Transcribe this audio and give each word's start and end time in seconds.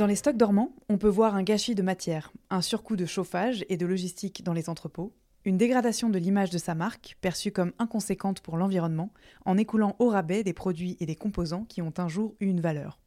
Dans 0.00 0.06
les 0.06 0.16
stocks 0.16 0.38
dormants, 0.38 0.74
on 0.88 0.96
peut 0.96 1.10
voir 1.10 1.34
un 1.34 1.42
gâchis 1.42 1.74
de 1.74 1.82
matière, 1.82 2.32
un 2.48 2.62
surcoût 2.62 2.96
de 2.96 3.04
chauffage 3.04 3.66
et 3.68 3.76
de 3.76 3.84
logistique 3.84 4.42
dans 4.42 4.54
les 4.54 4.70
entrepôts, 4.70 5.12
une 5.44 5.58
dégradation 5.58 6.08
de 6.08 6.18
l'image 6.18 6.48
de 6.48 6.56
sa 6.56 6.74
marque, 6.74 7.18
perçue 7.20 7.52
comme 7.52 7.74
inconséquente 7.78 8.40
pour 8.40 8.56
l'environnement, 8.56 9.12
en 9.44 9.58
écoulant 9.58 9.96
au 9.98 10.08
rabais 10.08 10.42
des 10.42 10.54
produits 10.54 10.96
et 11.00 11.04
des 11.04 11.16
composants 11.16 11.66
qui 11.66 11.82
ont 11.82 11.92
un 11.98 12.08
jour 12.08 12.34
eu 12.40 12.46
une 12.46 12.62
valeur. 12.62 12.98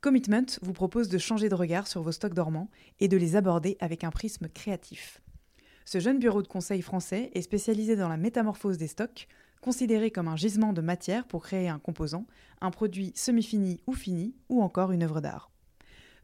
Commitment 0.00 0.46
vous 0.62 0.72
propose 0.72 1.10
de 1.10 1.18
changer 1.18 1.50
de 1.50 1.54
regard 1.54 1.86
sur 1.86 2.00
vos 2.00 2.12
stocks 2.12 2.32
dormants 2.32 2.70
et 2.98 3.08
de 3.08 3.18
les 3.18 3.36
aborder 3.36 3.76
avec 3.80 4.02
un 4.02 4.10
prisme 4.10 4.48
créatif. 4.48 5.20
Ce 5.84 6.00
jeune 6.00 6.18
bureau 6.18 6.40
de 6.40 6.48
conseil 6.48 6.80
français 6.80 7.30
est 7.34 7.42
spécialisé 7.42 7.94
dans 7.94 8.08
la 8.08 8.16
métamorphose 8.16 8.78
des 8.78 8.88
stocks, 8.88 9.28
considéré 9.60 10.10
comme 10.10 10.28
un 10.28 10.36
gisement 10.36 10.72
de 10.72 10.80
matière 10.80 11.26
pour 11.26 11.42
créer 11.42 11.68
un 11.68 11.78
composant, 11.78 12.24
un 12.62 12.70
produit 12.70 13.12
semi-fini 13.14 13.82
ou 13.86 13.92
fini, 13.92 14.34
ou 14.48 14.62
encore 14.62 14.92
une 14.92 15.02
œuvre 15.02 15.20
d'art. 15.20 15.50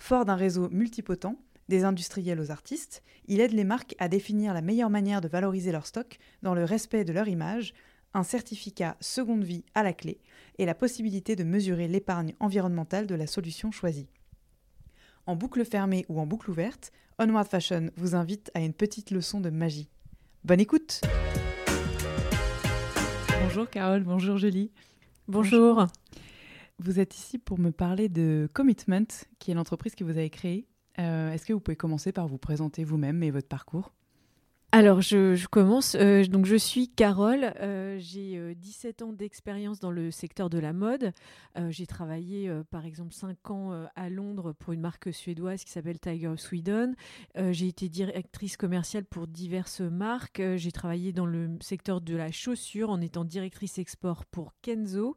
Fort 0.03 0.25
d'un 0.25 0.35
réseau 0.35 0.69
multipotent, 0.71 1.37
des 1.69 1.85
industriels 1.85 2.41
aux 2.41 2.51
artistes, 2.51 3.05
il 3.29 3.39
aide 3.39 3.53
les 3.53 3.63
marques 3.63 3.95
à 4.01 4.09
définir 4.09 4.53
la 4.53 4.61
meilleure 4.61 4.91
manière 4.91 5.21
de 5.21 5.29
valoriser 5.29 5.71
leur 5.71 5.87
stock 5.87 6.19
dans 6.43 6.55
le 6.55 6.65
respect 6.65 7.05
de 7.05 7.13
leur 7.13 7.29
image, 7.29 7.73
un 8.13 8.25
certificat 8.25 8.97
seconde 8.99 9.45
vie 9.45 9.65
à 9.77 9.85
la 9.85 9.93
clé 9.93 10.19
et 10.59 10.67
la 10.67 10.75
possibilité 10.75 11.37
de 11.37 11.45
mesurer 11.45 11.87
l'épargne 11.87 12.35
environnementale 12.41 13.07
de 13.07 13.15
la 13.15 13.29
solution 13.29 13.71
choisie. 13.71 14.09
En 15.27 15.37
boucle 15.37 15.65
fermée 15.65 16.05
ou 16.09 16.19
en 16.19 16.27
boucle 16.27 16.51
ouverte, 16.51 16.91
Onward 17.21 17.47
Fashion 17.47 17.91
vous 17.95 18.17
invite 18.17 18.51
à 18.55 18.61
une 18.61 18.75
petite 18.75 19.13
leçon 19.13 19.41
de 19.41 19.51
magie. 19.51 19.89
Bonne 20.43 20.59
écoute 20.59 21.01
Bonjour 23.41 23.71
Carole, 23.71 24.03
bonjour 24.03 24.37
Julie. 24.37 24.73
Bonjour. 25.29 25.87
Vous 26.79 26.99
êtes 27.01 27.17
ici 27.17 27.39
pour 27.39 27.59
me 27.59 27.71
parler 27.71 28.09
de 28.09 28.49
Commitment, 28.53 29.07
qui 29.39 29.51
est 29.51 29.55
l'entreprise 29.55 29.95
que 29.95 30.05
vous 30.05 30.11
avez 30.11 30.31
créée. 30.31 30.67
Euh, 30.99 31.33
Est-ce 31.33 31.47
que 31.47 31.53
vous 31.53 31.61
pouvez 31.61 31.77
commencer 31.77 32.13
par 32.13 32.27
vous 32.27 32.39
présenter 32.39 32.85
vous-même 32.85 33.23
et 33.23 33.31
votre 33.31 33.49
parcours? 33.49 33.93
Alors, 34.75 35.03
je, 35.03 35.47
commence. 35.49 35.97
Euh, 35.97 36.25
donc, 36.25 36.47
je 36.47 36.57
suis 36.57 36.89
Carole. 36.89 37.53
Euh, 37.61 37.99
j'ai 37.99 38.39
euh, 38.39 38.55
17 38.55 39.03
ans 39.03 39.13
d'expérience 39.13 39.81
dans 39.81 39.91
le 39.91 40.11
secteur 40.11 40.49
de 40.49 40.59
la 40.59 40.73
mode. 40.73 41.13
Euh, 41.59 41.71
j'ai 41.71 41.87
travaillé, 41.87 42.51
par 42.71 42.87
exemple, 42.87 43.13
5 43.13 43.51
ans 43.51 43.87
à 43.95 44.09
Londres 44.09 44.55
pour 44.59 44.73
une 44.73 44.81
marque 44.81 45.13
suédoise 45.13 45.63
qui 45.63 45.73
s'appelle 45.73 46.01
Tiger 46.01 46.33
Sweden. 46.39 46.95
J'ai 47.51 47.69
été 47.69 47.91
directrice 47.91 48.57
commerciale 48.57 49.05
pour 49.05 49.27
diverses 49.27 49.83
marques. 49.83 50.41
J'ai 50.57 50.73
travaillé 50.73 51.13
dans 51.13 51.27
le 51.27 51.51
secteur 51.61 52.01
de 52.01 52.17
la 52.17 52.33
chaussure 52.33 52.89
en 52.89 53.03
étant 53.03 53.25
directrice 53.25 53.77
export 53.77 54.25
pour 54.25 54.55
Kenzo. 54.63 55.17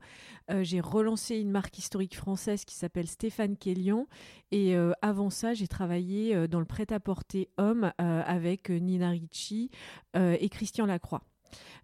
J'ai 0.61 0.81
relancé 0.81 1.37
une 1.37 1.51
marque 1.51 1.77
historique 1.77 2.17
française 2.17 2.65
qui 2.65 2.75
s'appelle 2.75 3.07
Stéphane 3.07 3.55
Kellian. 3.55 4.07
Et 4.51 4.75
avant 5.01 5.29
ça, 5.29 5.53
j'ai 5.53 5.67
travaillé 5.67 6.47
dans 6.49 6.59
le 6.59 6.65
prêt-à-porter 6.65 7.49
homme 7.57 7.93
avec 7.97 8.69
Nina 8.69 9.11
Ricci 9.11 9.44
euh, 10.15 10.37
et 10.39 10.49
Christian 10.49 10.85
Lacroix. 10.85 11.23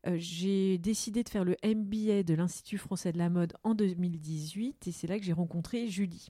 Euh, 0.08 0.16
j'ai 0.18 0.78
décidé 0.78 1.24
de 1.24 1.30
faire 1.30 1.46
le 1.46 1.56
MBA 1.64 2.24
de 2.24 2.34
l'Institut 2.34 2.78
français 2.78 3.12
de 3.12 3.18
la 3.18 3.30
mode 3.30 3.54
en 3.64 3.76
2018 3.76 4.88
et 4.88 4.92
c'est 4.92 5.08
là 5.08 5.20
que 5.20 5.26
j'ai 5.26 5.34
rencontré 5.34 5.88
Julie. 5.88 6.28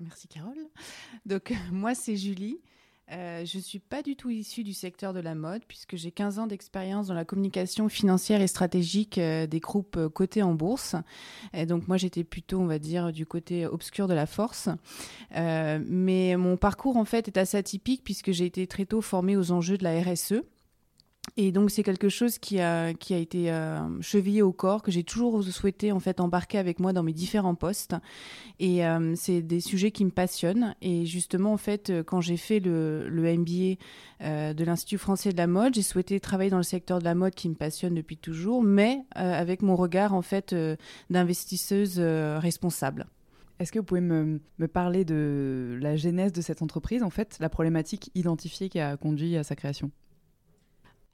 Merci 0.00 0.28
Carole. 0.28 0.68
Donc 1.26 1.52
moi 1.72 1.94
c'est 1.94 2.16
Julie. 2.16 2.60
Euh, 3.10 3.44
je 3.44 3.58
ne 3.58 3.62
suis 3.62 3.80
pas 3.80 4.00
du 4.02 4.16
tout 4.16 4.30
issue 4.30 4.62
du 4.62 4.72
secteur 4.72 5.12
de 5.12 5.20
la 5.20 5.34
mode 5.34 5.62
puisque 5.66 5.96
j'ai 5.96 6.12
15 6.12 6.38
ans 6.38 6.46
d'expérience 6.46 7.08
dans 7.08 7.14
la 7.14 7.24
communication 7.24 7.88
financière 7.88 8.40
et 8.40 8.46
stratégique 8.46 9.18
des 9.18 9.60
groupes 9.60 10.08
cotés 10.08 10.42
en 10.42 10.54
bourse. 10.54 10.94
Donc 11.66 11.88
moi 11.88 11.96
j'étais 11.96 12.24
plutôt, 12.24 12.60
on 12.60 12.66
va 12.66 12.78
dire, 12.78 13.12
du 13.12 13.26
côté 13.26 13.66
obscur 13.66 14.06
de 14.06 14.14
la 14.14 14.26
force. 14.26 14.68
Mais 15.34 16.36
mon 16.36 16.56
parcours 16.56 16.96
en 16.96 17.04
fait 17.04 17.26
est 17.26 17.36
assez 17.36 17.56
atypique 17.58 18.02
puisque 18.04 18.30
j'ai 18.30 18.46
été 18.46 18.66
très 18.68 18.86
tôt 18.86 19.02
formée 19.02 19.36
aux 19.36 19.50
enjeux 19.50 19.76
de 19.76 19.84
la 19.84 20.00
RSE. 20.00 20.42
Et 21.38 21.50
donc 21.50 21.70
c'est 21.70 21.82
quelque 21.82 22.10
chose 22.10 22.38
qui 22.38 22.60
a, 22.60 22.92
qui 22.92 23.14
a 23.14 23.16
été 23.16 23.50
euh, 23.50 23.80
chevillé 24.02 24.42
au 24.42 24.52
corps, 24.52 24.82
que 24.82 24.90
j'ai 24.90 25.02
toujours 25.02 25.42
souhaité 25.42 25.90
en 25.90 25.98
fait 25.98 26.20
embarquer 26.20 26.58
avec 26.58 26.78
moi 26.78 26.92
dans 26.92 27.02
mes 27.02 27.14
différents 27.14 27.54
postes. 27.54 27.96
Et 28.58 28.84
euh, 28.84 29.14
c'est 29.16 29.40
des 29.40 29.60
sujets 29.60 29.92
qui 29.92 30.04
me 30.04 30.10
passionnent. 30.10 30.74
Et 30.82 31.06
justement 31.06 31.54
en 31.54 31.56
fait 31.56 31.88
euh, 31.88 32.02
quand 32.02 32.20
j'ai 32.20 32.36
fait 32.36 32.60
le, 32.60 33.08
MBA 33.10 33.76
de 34.20 34.64
l'Institut 34.64 34.98
français 34.98 35.32
de 35.32 35.38
la 35.38 35.46
mode, 35.46 35.74
j'ai 35.74 35.82
souhaité 35.82 36.20
travailler 36.20 36.50
dans 36.50 36.58
le 36.58 36.62
secteur 36.62 36.98
de 36.98 37.04
la 37.04 37.14
mode 37.14 37.34
qui 37.34 37.48
me 37.48 37.54
passionne 37.54 37.94
depuis 37.94 38.18
toujours, 38.18 38.62
mais 38.62 39.00
avec 39.12 39.62
mon 39.62 39.74
regard 39.74 40.12
en 40.12 40.22
fait 40.22 40.54
d'investisseuse 41.10 41.98
responsable. 41.98 43.06
Est-ce 43.58 43.72
que 43.72 43.78
vous 43.78 43.84
pouvez 43.84 44.00
me, 44.00 44.40
me 44.58 44.68
parler 44.68 45.04
de 45.04 45.78
la 45.80 45.96
genèse 45.96 46.32
de 46.32 46.40
cette 46.40 46.62
entreprise, 46.62 47.02
en 47.02 47.10
fait, 47.10 47.36
la 47.40 47.48
problématique 47.48 48.10
identifiée 48.14 48.68
qui 48.68 48.80
a 48.80 48.96
conduit 48.96 49.36
à 49.36 49.44
sa 49.44 49.56
création? 49.56 49.90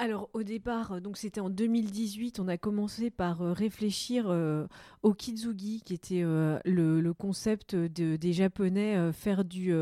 Alors 0.01 0.31
au 0.33 0.45
départ, 0.45 0.93
euh, 0.93 1.01
donc 1.01 1.17
c'était 1.17 1.41
en 1.41 1.51
2018, 1.51 2.39
on 2.39 2.47
a 2.47 2.57
commencé 2.57 3.11
par 3.11 3.43
euh, 3.43 3.53
réfléchir 3.53 4.27
euh, 4.29 4.67
au 5.03 5.13
kitsugi, 5.13 5.83
qui 5.85 5.93
était 5.95 6.23
le, 6.23 7.13
concept 7.13 7.75
de- 7.75 8.15
des 8.17 8.33
Japonais, 8.33 9.13
faire 9.13 9.45
du 9.45 9.73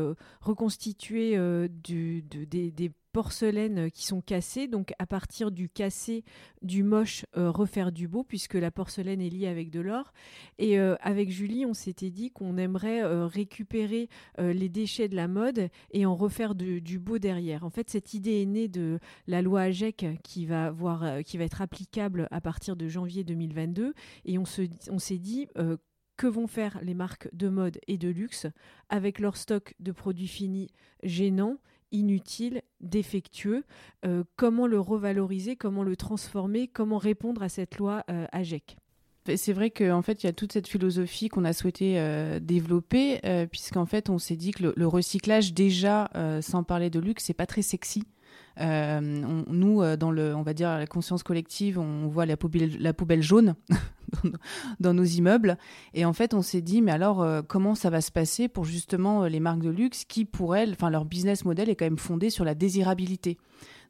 reconstituer 0.41 1.37
du, 1.69 2.21
de- 2.23 2.45
des, 2.45 2.71
des 2.71 2.91
porcelaines 3.11 3.89
qui 3.91 4.05
sont 4.05 4.21
cassées, 4.21 4.67
donc 4.67 4.93
à 4.99 5.05
partir 5.05 5.51
du 5.51 5.69
cassé, 5.69 6.23
du 6.61 6.83
moche, 6.83 7.25
euh, 7.35 7.49
refaire 7.49 7.91
du 7.91 8.07
beau, 8.07 8.23
puisque 8.23 8.53
la 8.55 8.71
porcelaine 8.71 9.21
est 9.21 9.29
liée 9.29 9.47
avec 9.47 9.69
de 9.69 9.79
l'or. 9.79 10.13
Et 10.59 10.79
euh, 10.79 10.95
avec 11.01 11.29
Julie, 11.31 11.65
on 11.65 11.73
s'était 11.73 12.09
dit 12.11 12.31
qu'on 12.31 12.57
aimerait 12.57 13.03
euh, 13.03 13.25
récupérer 13.25 14.09
euh, 14.39 14.53
les 14.53 14.69
déchets 14.69 15.07
de 15.07 15.15
la 15.15 15.27
mode 15.27 15.69
et 15.91 16.05
en 16.05 16.15
refaire 16.15 16.55
du 16.55 16.99
beau 16.99 17.17
derrière. 17.19 17.63
En 17.63 17.69
fait, 17.69 17.89
cette 17.89 18.13
idée 18.13 18.41
est 18.41 18.45
née 18.45 18.67
de 18.67 18.99
la 19.27 19.41
loi 19.41 19.61
AGEC 19.61 20.05
qui 20.23 20.45
va, 20.45 20.69
euh, 20.69 21.21
être 21.39 21.61
applicable 21.61 22.27
à 22.31 22.41
partir 22.41 22.75
de 22.75 22.87
janvier 22.87 23.23
2022. 23.23 23.93
Et 24.25 24.37
on 24.37 24.45
se- 24.45 24.61
on 24.89 24.99
s'est 24.99 25.17
dit, 25.19 25.47
euh, 25.57 25.77
que 26.17 26.25
vont 26.27 26.47
faire 26.47 26.79
les 26.81 26.95
marques 26.95 27.29
de 27.33 27.47
mode 27.47 27.79
et 27.87 27.99
de 27.99 28.09
luxe 28.09 28.47
avec 28.89 29.19
leur 29.19 29.37
stock 29.37 29.75
de 29.79 29.91
produits 29.91 30.27
finis 30.27 30.71
gênants 31.03 31.57
inutiles, 31.91 32.61
défectueux, 32.81 33.63
euh, 34.05 34.23
comment 34.35 34.67
le 34.67 34.79
revaloriser, 34.79 35.55
comment 35.55 35.83
le 35.83 35.95
transformer, 35.95 36.67
comment 36.67 36.97
répondre 36.97 37.43
à 37.43 37.49
cette 37.49 37.77
loi 37.77 38.03
euh, 38.09 38.25
AGEC? 38.31 38.77
C'est 39.35 39.51
vrai 39.51 39.71
qu'en 39.71 40.01
fait, 40.01 40.23
il 40.23 40.27
y 40.27 40.29
a 40.29 40.33
toute 40.33 40.53
cette 40.53 40.69
philosophie 40.69 41.27
qu'on 41.27 41.43
a 41.43 41.51
souhaité 41.51 41.99
euh, 41.99 42.39
développer, 42.39 43.19
euh, 43.25 43.45
puisqu'en 43.45 43.85
fait, 43.85 44.09
on 44.09 44.19
s'est 44.19 44.37
dit 44.37 44.51
que 44.51 44.63
le, 44.63 44.73
le 44.77 44.87
recyclage, 44.87 45.53
déjà, 45.53 46.09
sans 46.41 46.63
parler 46.63 46.89
de 46.89 46.99
luxe, 46.99 47.25
c'est 47.25 47.33
pas 47.33 47.45
très 47.45 47.61
sexy. 47.61 48.03
Nous, 48.59 49.95
dans 49.97 50.11
le, 50.11 50.35
on 50.35 50.41
va 50.41 50.53
dire 50.53 50.69
la 50.69 50.87
conscience 50.87 51.23
collective, 51.23 51.77
on 51.79 52.07
voit 52.07 52.25
la 52.25 52.37
poubelle, 52.37 53.21
jaune 53.21 53.55
dans, 54.79 54.93
nos 54.93 55.03
immeubles. 55.03 55.57
Et 55.93 56.05
en 56.05 56.13
fait, 56.13 56.33
on 56.33 56.41
s'est 56.41 56.61
dit, 56.61 56.81
mais 56.81 56.91
alors, 56.91 57.25
comment 57.47 57.75
ça 57.75 57.89
va 57.89 58.01
se 58.01 58.11
passer 58.11 58.47
pour 58.47 58.65
justement 58.65 59.25
les 59.25 59.39
marques 59.39 59.61
de 59.61 59.69
luxe 59.69 60.05
qui, 60.05 60.25
pour 60.25 60.55
elles, 60.55 60.71
enfin, 60.71 60.89
leur 60.89 61.05
business 61.05 61.45
model 61.45 61.69
est 61.69 61.75
quand 61.75 61.85
même 61.85 61.97
fondé 61.97 62.29
sur 62.29 62.45
la 62.45 62.55
désirabilité. 62.55 63.37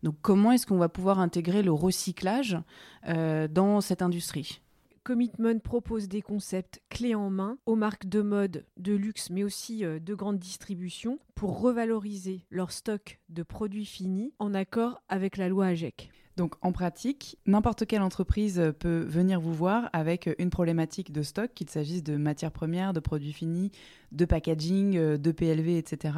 Donc, 0.04 0.16
comment 0.22 0.52
est-ce 0.52 0.68
qu'on 0.68 0.78
va 0.78 0.90
pouvoir 0.90 1.20
intégrer 1.20 1.64
le 1.64 1.72
recyclage 1.72 2.58
dans 3.06 3.82
cette 3.82 4.02
industrie? 4.02 4.62
Commitment 5.08 5.60
propose 5.60 6.10
des 6.10 6.22
concepts 6.22 6.82
clés 6.90 7.16
en 7.16 7.30
main 7.30 7.58
aux 7.66 7.78
marques 7.78 8.10
de 8.10 8.22
mode, 8.22 8.66
de 8.76 8.94
luxe, 8.94 9.30
mais 9.30 9.46
aussi 9.46 9.86
euh, 9.86 10.00
de 10.00 10.14
grande 10.14 10.38
distribution 10.38 11.18
pour 11.34 11.62
revaloriser 11.62 12.42
leur 12.50 12.74
stock 12.74 13.18
de 13.30 13.42
produits 13.42 13.86
finis 13.86 14.34
en 14.38 14.54
accord 14.54 15.02
avec 15.08 15.38
la 15.38 15.48
loi 15.48 15.68
AGEC. 15.68 16.12
Donc 16.38 16.54
en 16.62 16.72
pratique, 16.72 17.40
n'importe 17.48 17.88
quelle 17.88 18.04
entreprise 18.04 18.72
peut 18.78 19.00
venir 19.00 19.42
vous 19.42 19.54
voir 19.54 19.90
avec 19.92 20.30
une 20.38 20.52
problématique 20.52 21.12
de 21.12 21.24
stock, 21.24 21.52
qu'il 21.56 21.68
s'agisse 21.68 22.04
de 22.04 22.16
matières 22.16 22.52
premières, 22.52 22.94
de 22.94 23.00
produits 23.00 23.34
finis, 23.34 23.72
de 24.12 24.24
packaging, 24.24 24.98
euh, 24.98 25.18
de 25.18 25.32
PLV, 25.32 25.78
etc. 25.78 26.14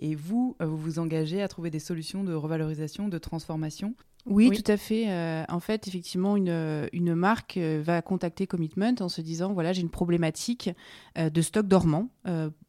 Et 0.00 0.16
vous, 0.16 0.56
euh, 0.60 0.66
vous 0.66 0.76
vous 0.76 0.98
engagez 0.98 1.40
à 1.40 1.46
trouver 1.46 1.70
des 1.70 1.78
solutions 1.78 2.24
de 2.24 2.34
revalorisation, 2.34 3.08
de 3.08 3.18
transformation 3.18 3.94
oui, 4.26 4.50
tout 4.50 4.70
à 4.70 4.76
fait. 4.76 5.06
Euh, 5.08 5.44
en 5.48 5.60
fait, 5.60 5.88
effectivement, 5.88 6.36
une, 6.36 6.88
une 6.92 7.14
marque 7.14 7.56
euh, 7.56 7.80
va 7.82 8.02
contacter 8.02 8.46
Commitment 8.46 8.94
en 9.00 9.08
se 9.08 9.20
disant 9.20 9.52
voilà, 9.52 9.72
j'ai 9.72 9.80
une 9.80 9.90
problématique 9.90 10.70
euh, 11.18 11.30
de 11.30 11.42
stock 11.42 11.66
dormant, 11.66 12.08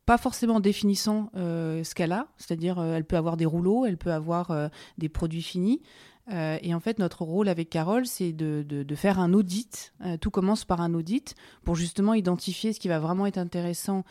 pas 0.06 0.18
forcément 0.18 0.56
en 0.56 0.60
définissant 0.60 1.30
ce 1.36 1.96
qu'elle 1.96 2.12
a, 2.12 2.28
c'est-à-dire 2.38 2.82
elle 2.82 3.06
peut 3.06 3.16
avoir 3.16 3.38
des 3.38 3.46
rouleaux, 3.46 3.86
elle 3.86 3.98
peut 3.98 4.12
avoir 4.12 4.70
des 4.98 5.08
produits 5.10 5.42
finis. 5.42 5.82
Et 6.30 6.74
en 6.74 6.80
fait, 6.80 7.00
notre 7.00 7.24
rôle 7.24 7.50
avec 7.50 7.70
Carole, 7.70 8.06
c'est 8.06 8.32
de, 8.32 8.64
de, 8.64 8.96
faire 8.96 9.20
un 9.20 9.34
audit. 9.34 9.94
tout 10.22 10.32
commence 10.32 10.64
par 10.64 10.80
un 10.80 10.94
audit 10.94 11.36
pour 11.64 11.76
justement 11.76 12.14
identifier 12.14 12.74
ce 12.74 12.80
qui 12.80 12.88
va 12.88 13.00
vraiment 13.00 13.26
être 13.26 13.38
intéressant, 13.38 14.04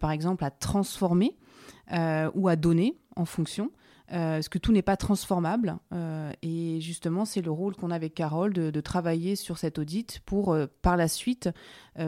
par 0.00 0.10
exemple, 0.10 0.44
à 0.44 0.50
transformer 0.50 1.36
ou 2.34 2.48
à 2.48 2.56
donner 2.56 2.96
en 3.16 3.24
fonction. 3.26 3.70
Euh, 4.12 4.36
parce 4.36 4.48
que 4.48 4.58
tout 4.58 4.72
n'est 4.72 4.82
pas 4.82 4.96
transformable. 4.96 5.78
Euh, 5.92 6.32
et 6.42 6.80
justement, 6.80 7.24
c'est 7.24 7.42
le 7.42 7.50
rôle 7.50 7.74
qu'on 7.74 7.90
a 7.90 7.94
avec 7.94 8.14
Carole 8.14 8.52
de, 8.52 8.80
travailler 8.80 9.34
sur 9.34 9.58
cet 9.58 9.78
audit 9.78 10.20
pour, 10.26 10.52
euh, 10.52 10.66
par 10.82 10.96
la 10.96 11.08
suite, 11.08 11.48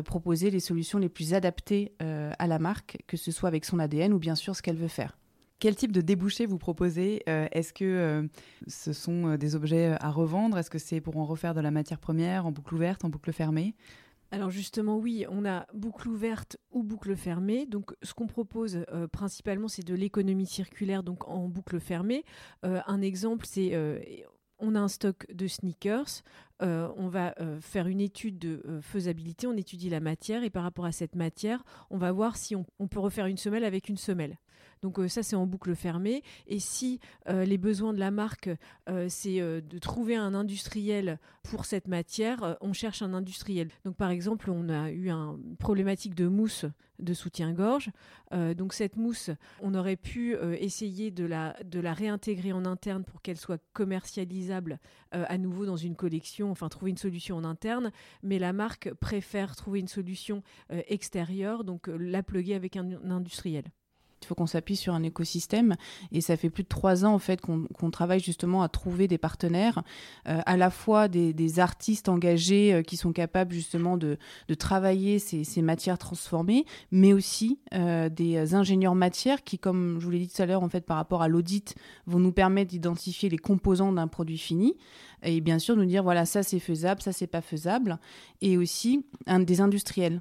proposer 0.05 0.51
les 0.51 0.61
solutions 0.61 0.99
les 0.99 1.09
plus 1.09 1.35
adaptées 1.35 1.93
à 2.01 2.47
la 2.47 2.59
marque, 2.59 2.99
que 3.07 3.17
ce 3.17 3.33
soit 3.33 3.49
avec 3.49 3.65
son 3.65 3.79
ADN 3.79 4.13
ou 4.13 4.19
bien 4.19 4.35
sûr 4.35 4.55
ce 4.55 4.63
qu'elle 4.63 4.77
veut 4.77 4.87
faire. 4.87 5.17
Quel 5.59 5.75
type 5.75 5.93
de 5.93 6.01
débouchés 6.01 6.47
vous 6.47 6.59
proposez 6.59 7.23
Est-ce 7.27 7.73
que 7.73 8.29
ce 8.67 8.93
sont 8.93 9.37
des 9.37 9.57
objets 9.57 9.97
à 10.01 10.11
revendre? 10.11 10.57
Est-ce 10.57 10.71
que 10.71 10.79
c'est 10.79 11.01
pour 11.01 11.17
en 11.17 11.25
refaire 11.25 11.55
de 11.55 11.61
la 11.61 11.71
matière 11.71 11.99
première 11.99 12.47
en 12.47 12.53
boucle 12.53 12.75
ouverte, 12.75 13.05
en 13.05 13.09
boucle 13.09 13.33
fermée? 13.33 13.75
Alors 14.31 14.51
justement, 14.51 14.99
oui, 14.99 15.25
on 15.31 15.47
a 15.47 15.67
boucle 15.73 16.09
ouverte 16.09 16.59
ou 16.71 16.83
boucle 16.83 17.17
fermée. 17.17 17.65
Donc 17.65 17.95
ce 18.03 18.13
qu'on 18.13 18.27
propose 18.27 18.85
euh, 18.93 19.09
principalement, 19.09 19.69
c'est 19.69 19.87
de 19.87 19.95
l'économie 19.95 20.47
circulaire, 20.47 21.03
donc 21.03 21.27
en 21.29 21.49
boucle 21.49 21.81
fermée. 21.81 22.25
Euh, 22.65 22.81
un 22.87 23.01
exemple, 23.01 23.47
c'est 23.47 23.71
euh, 23.73 23.99
on 24.59 24.75
a 24.75 24.81
un 24.81 24.89
stock 24.89 25.27
de 25.33 25.47
sneakers, 25.47 26.23
on 26.61 27.09
va 27.09 27.33
faire 27.61 27.87
une 27.87 28.01
étude 28.01 28.41
de 28.41 28.81
faisabilité, 28.83 29.47
on 29.47 29.53
étudie 29.53 29.89
la 29.89 30.01
matière 30.01 30.43
et 30.43 30.51
par 30.51 30.65
rapport 30.65 30.85
à 30.85 30.91
cette 30.91 31.15
matière, 31.15 31.63
on 31.91 31.97
va 31.97 32.11
voir 32.11 32.37
si 32.37 32.57
on 32.57 32.89
peut 32.89 32.99
refaire 32.99 33.27
une 33.27 33.37
semelle 33.37 33.63
avec 33.63 33.89
une 33.89 33.97
semelle. 33.97 34.37
Donc 34.83 34.99
euh, 34.99 35.09
ça, 35.09 35.23
c'est 35.23 35.37
en 35.37 35.47
boucle 35.47 35.75
fermée. 35.75 36.23
Et 36.47 36.59
si 36.59 37.01
euh, 37.29 37.45
les 37.45 37.59
besoins 37.59 37.93
de 37.93 37.99
la 37.99 38.11
marque, 38.11 38.51
euh, 38.89 39.07
c'est 39.09 39.39
de 39.39 39.79
trouver 39.79 40.17
un 40.17 40.35
industriel 40.35 41.19
pour 41.43 41.65
cette 41.65 41.89
matière, 41.89 42.57
on 42.61 42.73
cherche 42.73 43.03
un 43.03 43.15
industriel. 43.15 43.71
Donc 43.85 43.97
par 43.97 44.11
exemple, 44.11 44.51
on 44.51 44.69
a 44.69 44.91
eu 44.91 45.09
une 45.09 45.57
problématique 45.59 46.15
de 46.15 46.29
mousse 46.29 46.67
de 46.99 47.15
soutien-gorge. 47.15 47.91
donc 48.33 48.75
cette 48.75 48.97
mousse, 48.97 49.31
on 49.63 49.75
aurait 49.75 49.97
pu 49.97 50.35
essayer 50.59 51.11
de 51.13 51.25
la, 51.25 51.57
de 51.65 51.79
la 51.79 51.95
réintégrer 51.95 52.53
en 52.53 52.65
interne 52.65 53.05
pour 53.05 53.23
qu'elle 53.23 53.37
soit 53.37 53.63
commercialisable 53.73 54.81
à 55.13 55.39
nouveau 55.39 55.65
dans 55.65 55.77
une 55.77 55.95
collection, 55.95 56.51
enfin 56.51 56.69
trouver 56.69 56.91
une 56.91 56.99
solution 56.99 57.37
en 57.37 57.45
interne, 57.45 57.93
mais 58.23 58.39
la 58.39 58.53
marque 58.53 58.93
préfère 58.95 59.55
trouver 59.55 59.79
une 59.79 59.89
solution 59.89 60.43
extérieure, 60.71 61.63
donc 61.63 61.87
la 61.87 62.23
pluguer 62.23 62.55
avec 62.55 62.77
un 62.77 62.91
industriel. 63.11 63.65
Il 64.23 64.27
faut 64.27 64.35
qu'on 64.35 64.47
s'appuie 64.47 64.77
sur 64.77 64.95
un 64.95 65.03
écosystème. 65.03 65.77
Et 66.13 66.21
ça 66.21 66.37
fait 66.37 66.51
plus 66.51 66.63
de 66.63 66.69
trois 66.69 67.05
ans 67.05 67.15
en 67.15 67.19
fait 67.19 67.41
qu'on 67.41 67.91
travaille 67.91 68.21
justement 68.21 68.63
à 68.63 68.69
trouver 68.69 69.09
des 69.09 69.19
partenaires, 69.19 69.83
euh, 70.29 70.41
à 70.47 70.57
la 70.57 70.71
fois 70.71 71.09
des, 71.09 71.61
artistes 71.61 72.09
engagés 72.09 72.75
euh, 72.75 72.83
qui 72.83 72.97
sont 72.97 73.13
capables 73.13 73.53
justement 73.53 73.97
de, 73.97 74.19
travailler 74.59 75.19
ces, 75.19 75.63
matières 75.63 75.99
transformées, 75.99 76.65
mais 76.91 77.13
aussi 77.13 77.59
euh, 77.75 78.09
des 78.09 78.55
ingénieurs 78.55 78.95
matières 78.95 79.43
qui, 79.45 79.59
comme 79.59 79.99
je 79.99 80.05
vous 80.05 80.11
l'ai 80.11 80.19
dit 80.19 80.29
tout 80.29 80.43
à 80.43 80.47
l'heure, 80.47 80.63
en 80.63 80.69
fait 80.69 80.85
par 80.85 80.97
rapport 80.97 81.23
à 81.23 81.29
l'audit, 81.29 81.75
vont 82.07 82.19
nous 82.19 82.33
permettre 82.33 82.71
d'identifier 82.71 83.29
les 83.29 83.39
composants 83.39 83.93
d'un 83.93 84.09
produit 84.09 84.39
fini 84.39 84.77
et 85.23 85.41
bien 85.41 85.59
sûr 85.59 85.77
nous 85.77 85.85
dire 85.85 86.03
voilà 86.03 86.27
ça 86.27 86.43
c'est 86.43 86.59
faisable, 86.59 87.03
ça 87.03 87.13
c'est 87.13 87.27
pas 87.27 87.41
faisable, 87.41 87.99
et 88.41 88.57
aussi 88.57 89.05
un, 89.27 89.41
des 89.41 89.61
industriels. 89.61 90.21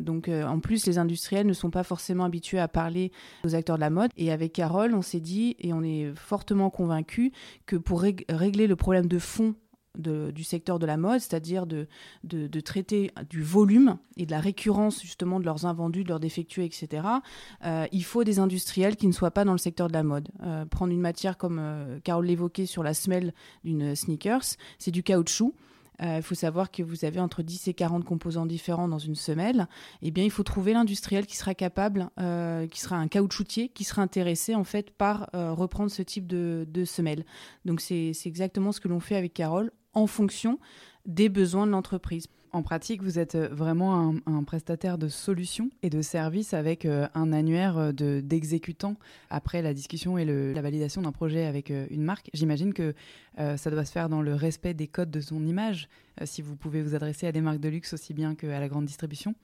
donc 0.00 0.28
en 0.28 0.60
plus 0.60 0.86
les 0.86 0.98
industriels 0.98 1.46
ne 1.46 1.52
sont 1.52 1.70
pas 1.70 1.82
forcément 1.82 2.24
habitués 2.24 2.58
à 2.58 2.68
parler 2.68 3.12
aux 3.44 3.54
acteurs 3.54 3.76
de 3.76 3.80
la 3.80 3.90
mode. 3.90 4.10
Et 4.16 4.30
avec 4.30 4.52
Carole, 4.52 4.94
on 4.94 5.02
s'est 5.02 5.20
dit, 5.20 5.56
et 5.58 5.72
on 5.72 5.82
est 5.82 6.12
fortement 6.14 6.70
convaincus, 6.70 7.32
que 7.66 7.76
pour 7.76 8.02
régler 8.02 8.66
le 8.66 8.76
problème 8.76 9.06
de 9.06 9.18
fond 9.18 9.54
du 9.98 10.44
secteur 10.44 10.78
de 10.78 10.86
la 10.86 10.96
mode, 10.96 11.20
c'est-à-dire 11.20 11.66
de, 11.66 11.86
de, 12.24 12.60
traiter 12.60 13.10
du 13.28 13.42
volume 13.42 13.98
et 14.16 14.26
de 14.26 14.30
la 14.30 14.40
récurrence 14.40 15.02
justement 15.02 15.40
de 15.40 15.44
leurs 15.44 15.66
invendus, 15.66 16.04
de 16.04 16.08
leurs 16.08 16.20
défectueux, 16.20 16.62
etc., 16.62 17.02
euh, 17.64 17.86
il 17.92 18.04
faut 18.04 18.24
des 18.24 18.38
industriels 18.38 18.96
qui 18.96 19.06
ne 19.06 19.12
soient 19.12 19.30
pas 19.30 19.44
dans 19.44 19.52
le 19.52 19.58
secteur 19.58 19.88
de 19.88 19.92
la 19.92 20.02
mode. 20.02 20.28
Euh, 20.42 20.64
prendre 20.64 20.92
une 20.92 21.00
matière 21.00 21.36
comme 21.36 21.58
euh, 21.58 21.98
Carole 22.00 22.26
l'évoquait 22.26 22.66
sur 22.66 22.82
la 22.82 22.94
semelle 22.94 23.34
d'une 23.64 23.94
sneakers, 23.94 24.56
c'est 24.78 24.90
du 24.90 25.02
caoutchouc. 25.02 25.54
Euh, 26.02 26.16
il 26.16 26.22
faut 26.22 26.34
savoir 26.34 26.70
que 26.70 26.82
vous 26.82 27.04
avez 27.04 27.20
entre 27.20 27.42
10 27.42 27.68
et 27.68 27.74
40 27.74 28.04
composants 28.06 28.46
différents 28.46 28.88
dans 28.88 28.98
une 28.98 29.14
semelle. 29.14 29.68
Eh 30.00 30.10
bien, 30.10 30.24
il 30.24 30.30
faut 30.30 30.42
trouver 30.42 30.72
l'industriel 30.72 31.26
qui 31.26 31.36
sera 31.36 31.54
capable, 31.54 32.08
qui 32.70 32.80
sera 32.80 32.96
un 32.96 33.06
caoutchoutier, 33.06 33.68
qui 33.68 33.84
sera 33.84 34.00
intéressé 34.00 34.54
en 34.54 34.64
fait 34.64 34.92
par 34.92 35.28
reprendre 35.34 35.90
ce 35.90 36.00
type 36.00 36.26
de, 36.26 36.66
de 36.70 36.86
semelle. 36.86 37.26
Donc, 37.66 37.82
c'est 37.82 38.14
exactement 38.24 38.72
ce 38.72 38.80
que 38.80 38.88
l'on 38.88 39.00
fait 39.00 39.16
avec 39.16 39.34
Carole 39.34 39.70
en 39.94 40.06
fonction 40.06 40.58
des 41.06 41.28
besoins 41.28 41.66
de 41.66 41.72
l'entreprise. 41.72 42.26
En 42.52 42.62
pratique, 42.62 43.00
vous 43.02 43.20
êtes 43.20 43.36
euh, 43.36 43.48
vraiment 43.48 44.12
un, 44.26 44.42
prestataire 44.42 44.98
de 44.98 45.08
solutions 45.08 45.70
et 45.82 45.90
de 45.90 46.02
services 46.02 46.52
avec 46.52 46.84
euh, 46.84 47.06
un 47.14 47.32
annuaire 47.32 47.78
euh, 47.78 48.20
d'exécutants 48.22 48.96
après 49.28 49.62
la 49.62 49.72
discussion 49.72 50.18
et 50.18 50.24
la 50.24 50.60
validation 50.60 51.02
d'un 51.02 51.12
projet 51.12 51.44
avec 51.44 51.70
une 51.70 52.02
marque. 52.02 52.28
J'imagine 52.34 52.74
que 52.74 52.94
ça 53.36 53.70
doit 53.70 53.84
se 53.84 53.92
faire 53.92 54.08
dans 54.08 54.22
le 54.22 54.34
respect 54.34 54.74
des 54.74 54.88
codes 54.88 55.10
de 55.10 55.20
son 55.20 55.46
image, 55.46 55.88
si 56.24 56.42
vous 56.42 56.56
pouvez 56.56 56.82
vous 56.82 56.94
adresser 56.94 57.26
à 57.26 57.32
des 57.32 57.40
marques 57.40 57.60
de 57.60 57.68
luxe 57.68 57.92
aussi 57.92 58.12
bien 58.12 58.34
qu'à 58.34 58.58
la 58.58 58.68
grande 58.68 58.86
distribution. 58.86 59.34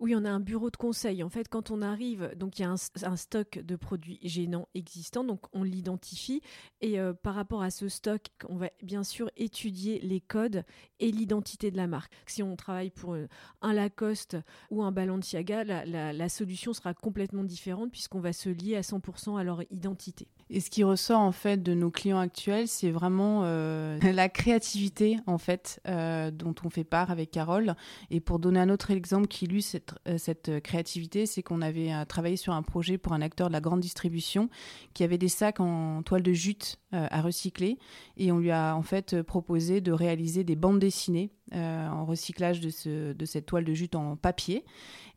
Oui, 0.00 0.14
on 0.16 0.24
a 0.24 0.30
un 0.30 0.40
bureau 0.40 0.70
de 0.70 0.76
conseil. 0.76 1.22
En 1.22 1.28
fait, 1.28 1.48
quand 1.48 1.70
on 1.70 1.80
arrive, 1.80 2.32
donc 2.36 2.58
il 2.58 2.62
y 2.62 2.64
a 2.64 2.70
un, 2.70 3.16
stock 3.16 3.60
de 3.60 3.76
produits 3.76 4.18
gênants 4.22 4.68
existants, 4.74 5.22
donc 5.22 5.40
on 5.52 5.62
l'identifie. 5.62 6.40
Et 6.80 6.98
euh, 6.98 7.12
par 7.12 7.36
rapport 7.36 7.62
à 7.62 7.70
ce 7.70 7.88
stock, 7.88 8.22
on 8.48 8.56
va 8.56 8.70
bien 8.82 9.04
sûr 9.04 9.30
étudier 9.36 10.00
les 10.00 10.20
codes 10.20 10.64
et 10.98 11.12
l'identité 11.12 11.70
de 11.70 11.76
la 11.76 11.86
marque. 11.86 12.12
Si 12.26 12.42
on 12.42 12.56
travaille 12.56 12.90
pour 12.90 13.14
euh, 13.14 13.28
un 13.62 13.72
Lacoste 13.72 14.36
ou 14.70 14.82
un 14.82 14.90
Balenciaga, 14.90 15.62
la, 15.62 16.12
la 16.12 16.28
solution 16.28 16.72
sera 16.72 16.92
complètement 16.92 17.44
différente 17.44 17.92
puisqu'on 17.92 18.20
va 18.20 18.32
se 18.32 18.48
lier 18.48 18.76
à 18.76 18.80
100% 18.80 19.38
à 19.38 19.44
leur 19.44 19.62
identité. 19.70 20.26
Et 20.50 20.60
ce 20.60 20.70
qui 20.70 20.82
ressort 20.82 21.20
en 21.20 21.32
fait 21.32 21.62
de 21.62 21.72
nos 21.72 21.90
clients 21.90 22.18
actuels, 22.18 22.66
c'est 22.66 22.90
vraiment 22.90 23.42
euh, 23.44 23.98
la 24.12 24.28
créativité 24.28 25.18
en 25.26 25.38
fait 25.38 25.80
dont 25.84 26.54
on 26.64 26.70
fait 26.70 26.84
part 26.84 27.10
avec 27.10 27.30
Carole. 27.30 27.74
Et 28.10 28.20
pour 28.20 28.38
donner 28.38 28.60
un 28.60 28.70
autre 28.70 28.90
exemple 28.90 29.28
qui 29.28 29.44
illustre 29.44 29.83
cette, 29.84 30.08
euh, 30.08 30.18
cette 30.18 30.62
créativité, 30.62 31.26
c'est 31.26 31.42
qu'on 31.42 31.62
avait 31.62 31.90
travaillé 32.06 32.36
sur 32.36 32.52
un 32.52 32.62
projet 32.62 32.98
pour 32.98 33.12
un 33.12 33.20
acteur 33.20 33.48
de 33.48 33.52
la 33.52 33.60
grande 33.60 33.80
distribution 33.80 34.48
qui 34.92 35.04
avait 35.04 35.18
des 35.18 35.28
sacs 35.28 35.60
en 35.60 36.02
toile 36.02 36.22
de 36.22 36.32
jute 36.32 36.78
à 36.92 37.22
recycler 37.22 37.76
et 38.16 38.30
on 38.30 38.38
lui 38.38 38.52
a 38.52 38.76
en 38.76 38.82
fait 38.82 39.20
proposé 39.22 39.80
de 39.80 39.90
réaliser 39.90 40.44
des 40.44 40.54
bandes 40.54 40.78
dessinées 40.78 41.30
en 41.52 42.04
recyclage 42.04 42.60
de, 42.60 42.70
ce, 42.70 43.12
de 43.12 43.24
cette 43.24 43.46
toile 43.46 43.64
de 43.64 43.74
jute 43.74 43.96
en 43.96 44.16
papier. 44.16 44.64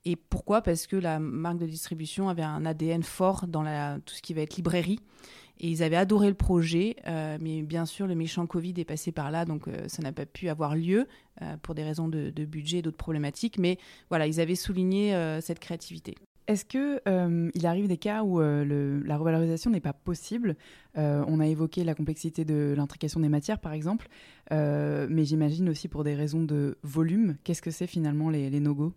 Et 0.06 0.16
pourquoi? 0.16 0.62
Parce 0.62 0.88
que 0.88 0.96
la 0.96 1.20
marque 1.20 1.60
de 1.60 1.66
distribution 1.66 2.30
avait 2.30 2.44
un 2.44 2.66
ADN 2.66 3.04
fort 3.04 3.46
dans 3.48 3.64
tout 4.06 4.16
ce 4.16 4.22
qui 4.22 4.34
va 4.34 4.42
être 4.42 4.56
librairie. 4.56 5.00
Et 5.60 5.70
ils 5.70 5.84
avaient 5.84 5.96
adoré 5.96 6.28
le 6.28 6.36
projet, 6.36 6.98
euh, 7.08 7.38
mais 7.42 7.64
bien 7.64 7.86
sûr, 7.86 8.06
le 8.06 8.16
méchant 8.16 8.46
Covid 8.46 8.74
est 8.78 8.86
passé 8.86 9.12
par 9.12 9.32
là, 9.32 9.46
donc 9.46 9.68
euh, 9.68 9.88
ça 9.88 10.04
n'a 10.04 10.12
pas 10.12 10.26
pu 10.26 10.50
avoir 10.50 10.76
lieu 10.76 11.08
euh, 11.42 11.58
pour 11.62 11.74
des 11.74 11.84
raisons 11.84 12.08
de, 12.08 12.30
budget 12.46 12.80
et 12.80 12.82
d'autres 12.82 12.98
problématiques. 12.98 13.58
Mais 13.58 13.78
voilà, 14.10 14.28
ils 14.28 14.40
avaient 14.40 14.56
souligné 14.56 15.14
cette 15.42 15.60
créativité. 15.60 16.16
Est-ce 16.48 16.64
que 16.64 17.02
il 17.56 17.66
arrive 17.66 17.88
des 17.88 17.98
cas 17.98 18.24
où 18.24 18.40
la 18.40 19.18
revalorisation 19.18 19.70
n'est 19.70 19.82
pas 19.82 19.94
possible? 19.94 20.56
On 20.96 21.40
a 21.40 21.48
évoqué 21.48 21.84
la 21.84 21.94
complexité 21.94 22.46
de 22.46 22.74
l'intrication 22.78 23.20
des 23.20 23.30
matières, 23.30 23.60
par 23.60 23.74
exemple, 23.74 24.08
mais 24.52 25.26
j'imagine 25.26 25.70
aussi 25.70 25.88
pour 25.88 26.04
des 26.04 26.16
raisons 26.16 26.44
de 26.44 26.78
volume. 26.84 27.36
Qu'est-ce 27.44 27.62
que 27.62 27.72
c'est 27.72 27.88
finalement 27.88 28.30
les, 28.30 28.50
les 28.50 28.60
no-go? 28.60 28.94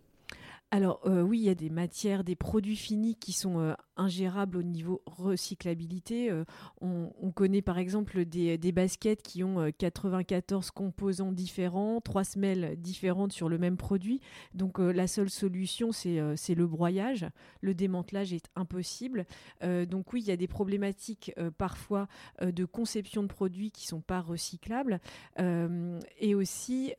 Alors 0.72 1.00
euh, 1.06 1.22
oui, 1.22 1.40
il 1.40 1.44
y 1.44 1.48
a 1.48 1.56
des 1.56 1.68
matières, 1.68 2.22
des 2.22 2.36
produits 2.36 2.76
finis 2.76 3.16
qui 3.16 3.32
sont 3.32 3.58
euh, 3.58 3.74
ingérables 3.96 4.56
au 4.56 4.62
niveau 4.62 5.02
recyclabilité. 5.04 6.30
Euh, 6.30 6.44
on, 6.80 7.10
connaît 7.32 7.62
par 7.62 7.78
exemple 7.78 8.24
des, 8.24 8.72
baskets 8.72 9.22
qui 9.22 9.42
ont 9.42 9.70
94 9.78 10.70
composants 10.70 11.32
différents, 11.32 12.00
trois 12.00 12.22
semelles 12.22 12.76
différentes 12.78 13.32
sur 13.32 13.48
le 13.48 13.58
même 13.58 13.76
produit. 13.76 14.20
Donc 14.54 14.78
la 14.78 15.06
seule 15.06 15.30
solution, 15.30 15.90
c'est 15.92 16.54
le 16.54 16.66
broyage. 16.66 17.26
Le 17.62 17.72
démantelage 17.72 18.32
est 18.32 18.46
impossible. 18.56 19.26
donc 19.62 20.12
oui, 20.12 20.20
il 20.22 20.26
y 20.26 20.32
a 20.32 20.36
des 20.36 20.48
problématiques 20.48 21.32
parfois 21.56 22.08
de 22.42 22.64
conception 22.64 23.22
de 23.22 23.28
produits 23.28 23.70
qui 23.70 23.86
sont 23.86 24.02
pas 24.02 24.20
recyclables. 24.20 25.00
et 25.38 26.34
aussi 26.34 26.92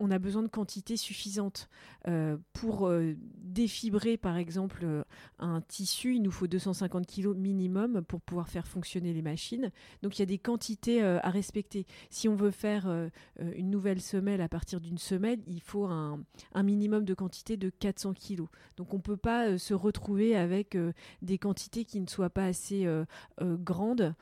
on 0.00 0.10
a 0.10 0.18
besoin 0.18 0.42
de 0.42 0.48
quantités 0.48 0.96
suffisantes. 0.96 1.68
Euh, 2.08 2.38
pour 2.54 2.88
euh, 2.88 3.14
défibrer, 3.36 4.16
par 4.16 4.38
exemple, 4.38 4.80
euh, 4.84 5.04
un 5.38 5.60
tissu, 5.60 6.14
il 6.16 6.22
nous 6.22 6.30
faut 6.30 6.46
250 6.46 7.06
kg 7.06 7.34
minimum 7.36 8.02
pour 8.02 8.22
pouvoir 8.22 8.48
faire 8.48 8.66
fonctionner 8.66 9.12
les 9.12 9.20
machines. 9.22 9.70
Donc 10.02 10.18
il 10.18 10.20
y 10.20 10.22
a 10.22 10.26
des 10.26 10.38
quantités 10.38 11.02
à 11.02 11.30
respecter. 11.30 11.86
Si 12.08 12.28
on 12.28 12.34
veut 12.34 12.50
faire 12.50 12.88
une 13.38 13.70
nouvelle 13.70 14.00
semelle 14.00 14.40
à 14.40 14.48
partir 14.48 14.80
d'une 14.80 14.98
semelle, 14.98 15.40
il 15.46 15.60
faut 15.60 15.84
un, 15.84 16.20
minimum 16.62 17.04
de 17.04 17.14
quantité 17.14 17.56
de 17.56 17.68
400 17.70 18.14
kg. 18.14 18.44
Donc 18.76 18.94
on 18.94 18.96
ne 18.96 19.02
peut 19.02 19.16
pas 19.16 19.58
se 19.58 19.74
retrouver 19.74 20.36
avec 20.36 20.76
des 21.22 21.38
quantités 21.38 21.84
qui 21.84 22.00
ne 22.00 22.06
soient 22.06 22.30
pas 22.30 22.44
assez 22.44 22.86
grandes 23.40 24.14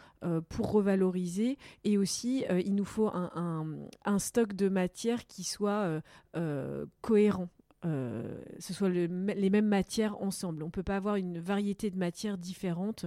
pour 0.49 0.73
revaloriser. 0.73 1.59
Et 1.85 1.99
aussi, 1.99 2.45
il 2.65 2.75
nous 2.75 2.85
faut 2.85 3.11
un 3.13 4.19
stock 4.19 4.55
de 4.55 4.69
matière 4.69 5.27
qui 5.27 5.45
soit 5.45 5.68
euh, 5.71 6.01
euh, 6.37 6.87
cohérent. 7.01 7.49
Euh, 7.85 8.41
ce 8.59 8.75
soit 8.75 8.89
les 8.89 9.09
mêmes 9.09 9.69
matières 9.69 10.21
ensemble. 10.21 10.63
On 10.65 10.67
ne 10.67 10.71
peut 10.73 10.83
pas 10.83 10.97
avoir 10.97 11.17
une 11.17 11.39
variété 11.39 11.91
de 11.91 11.97
matières 11.97 12.37
différentes, 12.37 13.07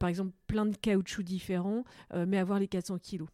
par 0.00 0.08
exemple 0.08 0.32
plein 0.48 0.66
de 0.66 0.76
caoutchoucs 0.76 1.24
différents, 1.24 1.84
mais 2.26 2.38
avoir 2.38 2.58
les 2.58 2.66
400 2.66 2.98
kilos. 2.98 3.28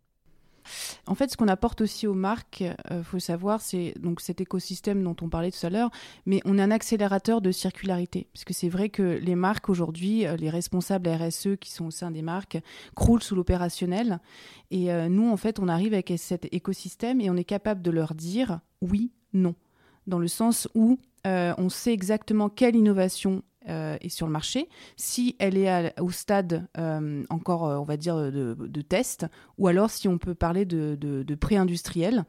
En 1.06 1.14
fait, 1.14 1.30
ce 1.30 1.36
qu'on 1.36 1.48
apporte 1.48 1.80
aussi 1.80 2.06
aux 2.06 2.14
marques, 2.14 2.64
il 2.90 3.04
faut 3.04 3.18
savoir, 3.18 3.60
c'est 3.60 3.94
donc 4.00 4.20
cet 4.20 4.40
écosystème 4.40 5.02
dont 5.02 5.16
on 5.22 5.28
parlait 5.28 5.50
tout 5.50 5.66
à 5.66 5.70
l'heure, 5.70 5.90
mais 6.26 6.40
on 6.44 6.58
est 6.58 6.62
un 6.62 6.70
accélérateur 6.70 7.40
de 7.40 7.50
circularité. 7.52 8.28
Parce 8.32 8.44
que 8.44 8.54
c'est 8.54 8.68
vrai 8.68 8.88
que 8.88 9.02
les 9.02 9.34
marques 9.34 9.68
aujourd'hui, 9.68 10.24
les 10.38 10.50
responsables 10.50 11.08
RSE 11.08 11.56
qui 11.60 11.70
sont 11.70 11.86
au 11.86 11.90
sein 11.90 12.10
des 12.10 12.22
marques, 12.22 12.58
croulent 12.94 13.22
sous 13.22 13.34
l'opérationnel. 13.34 14.20
Et 14.70 14.90
nous, 15.08 15.30
en 15.30 15.36
fait, 15.36 15.58
on 15.58 15.68
arrive 15.68 15.92
avec 15.92 16.12
cet 16.16 16.52
écosystème 16.52 17.20
et 17.20 17.30
on 17.30 17.36
est 17.36 17.44
capable 17.44 17.82
de 17.82 17.90
leur 17.90 18.14
dire 18.14 18.60
oui, 18.80 19.10
non. 19.32 19.54
Dans 20.06 20.18
le 20.18 20.28
sens 20.28 20.68
où 20.74 20.98
euh, 21.26 21.52
on 21.58 21.68
sait 21.68 21.92
exactement 21.92 22.48
quelle 22.48 22.76
innovation 22.76 23.42
euh, 23.68 23.96
est 24.00 24.08
sur 24.08 24.26
le 24.26 24.32
marché, 24.32 24.68
si 24.96 25.36
elle 25.38 25.56
est 25.56 26.00
au 26.00 26.10
stade 26.10 26.66
euh, 26.78 27.24
encore, 27.30 27.62
on 27.62 27.84
va 27.84 27.96
dire, 27.96 28.16
de, 28.16 28.82
test, 28.82 29.26
ou 29.58 29.68
alors 29.68 29.90
si 29.90 30.08
on 30.08 30.18
peut 30.18 30.34
parler 30.34 30.64
de 30.64 31.34
pré-industriel 31.34 32.24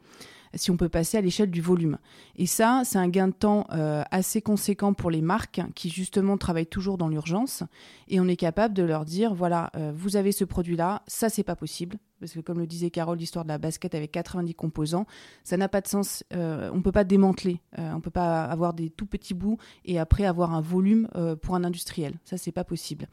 si 0.54 0.70
on 0.70 0.76
peut 0.76 0.88
passer 0.88 1.18
à 1.18 1.20
l'échelle 1.20 1.50
du 1.50 1.60
volume. 1.60 1.98
Et 2.36 2.46
ça, 2.46 2.82
c'est 2.84 2.98
un 2.98 3.08
gain 3.08 3.28
de 3.28 3.32
temps 3.32 3.66
euh, 3.72 4.02
assez 4.10 4.40
conséquent 4.42 4.94
pour 4.94 5.10
les 5.10 5.22
marques 5.22 5.60
qui 5.74 5.90
justement 5.90 6.36
travaillent 6.36 6.66
toujours 6.66 6.98
dans 6.98 7.08
l'urgence. 7.08 7.62
Et 8.08 8.20
on 8.20 8.28
est 8.28 8.36
capable 8.36 8.74
de 8.74 8.82
leur 8.82 9.04
dire, 9.04 9.34
voilà, 9.34 9.70
euh, 9.76 9.92
vous 9.94 10.16
avez 10.16 10.32
ce 10.32 10.44
produit-là, 10.44 11.02
ça 11.06 11.28
c'est 11.28 11.42
pas 11.42 11.56
possible. 11.56 11.98
Parce 12.20 12.32
que 12.32 12.40
comme 12.40 12.58
le 12.58 12.66
disait 12.66 12.90
Carole, 12.90 13.18
l'histoire 13.18 13.44
de 13.44 13.50
la 13.50 13.58
basket 13.58 13.94
avec 13.94 14.10
90 14.10 14.54
composants, 14.54 15.06
ça 15.44 15.56
n'a 15.56 15.68
pas 15.68 15.80
de 15.80 15.86
sens. 15.86 16.24
Euh, 16.32 16.68
on 16.72 16.78
ne 16.78 16.82
peut 16.82 16.90
pas 16.90 17.04
démanteler. 17.04 17.60
on 17.76 17.96
ne 17.96 18.00
peut 18.00 18.10
pas 18.10 18.44
avoir 18.44 18.74
des 18.74 18.90
tout 18.90 19.06
petits 19.06 19.34
bouts 19.34 19.58
et 19.84 20.00
après 20.00 20.24
avoir 20.24 20.52
un 20.52 20.60
volume 20.60 21.08
pour 21.42 21.54
un 21.54 21.62
industriel. 21.62 22.14
Ça, 22.24 22.36
c'est 22.36 22.50
pas 22.50 22.64
possible. 22.64 23.06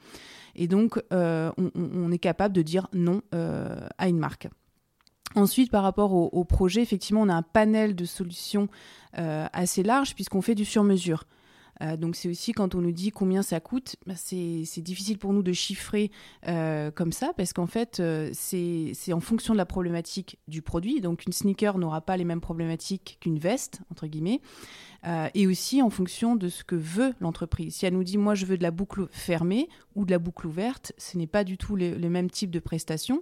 Et 0.55 0.67
donc, 0.67 0.99
on, 1.11 1.53
on, 1.75 2.11
est 2.11 2.17
capable 2.17 2.55
de 2.55 2.63
dire 2.63 2.87
non 2.93 3.21
à 3.31 4.07
une 4.07 4.17
marque. 4.17 4.47
Ensuite, 5.35 5.69
par 5.69 5.83
rapport 5.83 6.13
au, 6.13 6.43
projet, 6.45 6.81
effectivement, 6.81 7.21
on 7.21 7.29
a 7.29 7.33
un 7.33 7.41
panel 7.41 7.95
de 7.95 8.05
solutions 8.05 8.69
euh, 9.17 9.47
assez 9.51 9.83
large 9.83 10.15
puisqu'on 10.15 10.41
fait 10.41 10.55
du 10.55 10.65
sur-mesure. 10.65 11.25
Euh, 11.81 11.97
donc 11.97 12.15
c'est 12.15 12.29
aussi 12.29 12.53
quand 12.53 12.73
on 12.73 12.79
nous 12.79 12.93
dit 12.93 13.11
combien 13.11 13.41
ça 13.41 13.59
coûte, 13.59 13.97
bah, 14.07 14.13
c'est 14.15 14.81
difficile 14.81 15.17
pour 15.17 15.33
nous 15.33 15.43
de 15.43 15.51
chiffrer 15.51 16.09
euh, 16.47 16.89
comme 16.89 17.11
ça 17.11 17.33
parce 17.35 17.51
qu'en 17.51 17.67
fait 17.67 18.01
c'est 18.31 19.11
en 19.11 19.19
fonction 19.19 19.53
de 19.53 19.57
la 19.57 19.65
problématique 19.65 20.37
du 20.47 20.61
produit. 20.61 21.01
Donc 21.01 21.25
une 21.25 21.33
sneaker 21.33 21.77
n'aura 21.77 21.99
pas 21.99 22.15
les 22.15 22.23
mêmes 22.23 22.39
problématiques 22.39 23.17
qu'une 23.19 23.39
veste 23.39 23.81
entre 23.91 24.07
guillemets. 24.07 24.39
Euh, 25.07 25.29
et 25.35 25.45
aussi 25.45 25.81
en 25.83 25.89
fonction 25.89 26.35
de 26.35 26.49
ce 26.49 26.63
que 26.63 26.75
veut 26.75 27.13
l'entreprise. 27.19 27.75
Si 27.75 27.85
elle 27.85 27.93
nous 27.93 28.03
dit 28.03 28.17
moi 28.17 28.33
je 28.33 28.45
veux 28.45 28.57
de 28.57 28.63
la 28.63 28.71
boucle 28.71 29.07
fermée 29.11 29.69
ou 29.95 30.03
de 30.03 30.11
la 30.11 30.19
boucle 30.19 30.47
ouverte, 30.47 30.93
ce 30.97 31.17
n'est 31.17 31.27
pas 31.27 31.43
du 31.43 31.57
tout 31.57 31.75
le 31.75 32.09
même 32.09 32.29
type 32.29 32.51
de 32.51 32.59
prestation. 32.59 33.21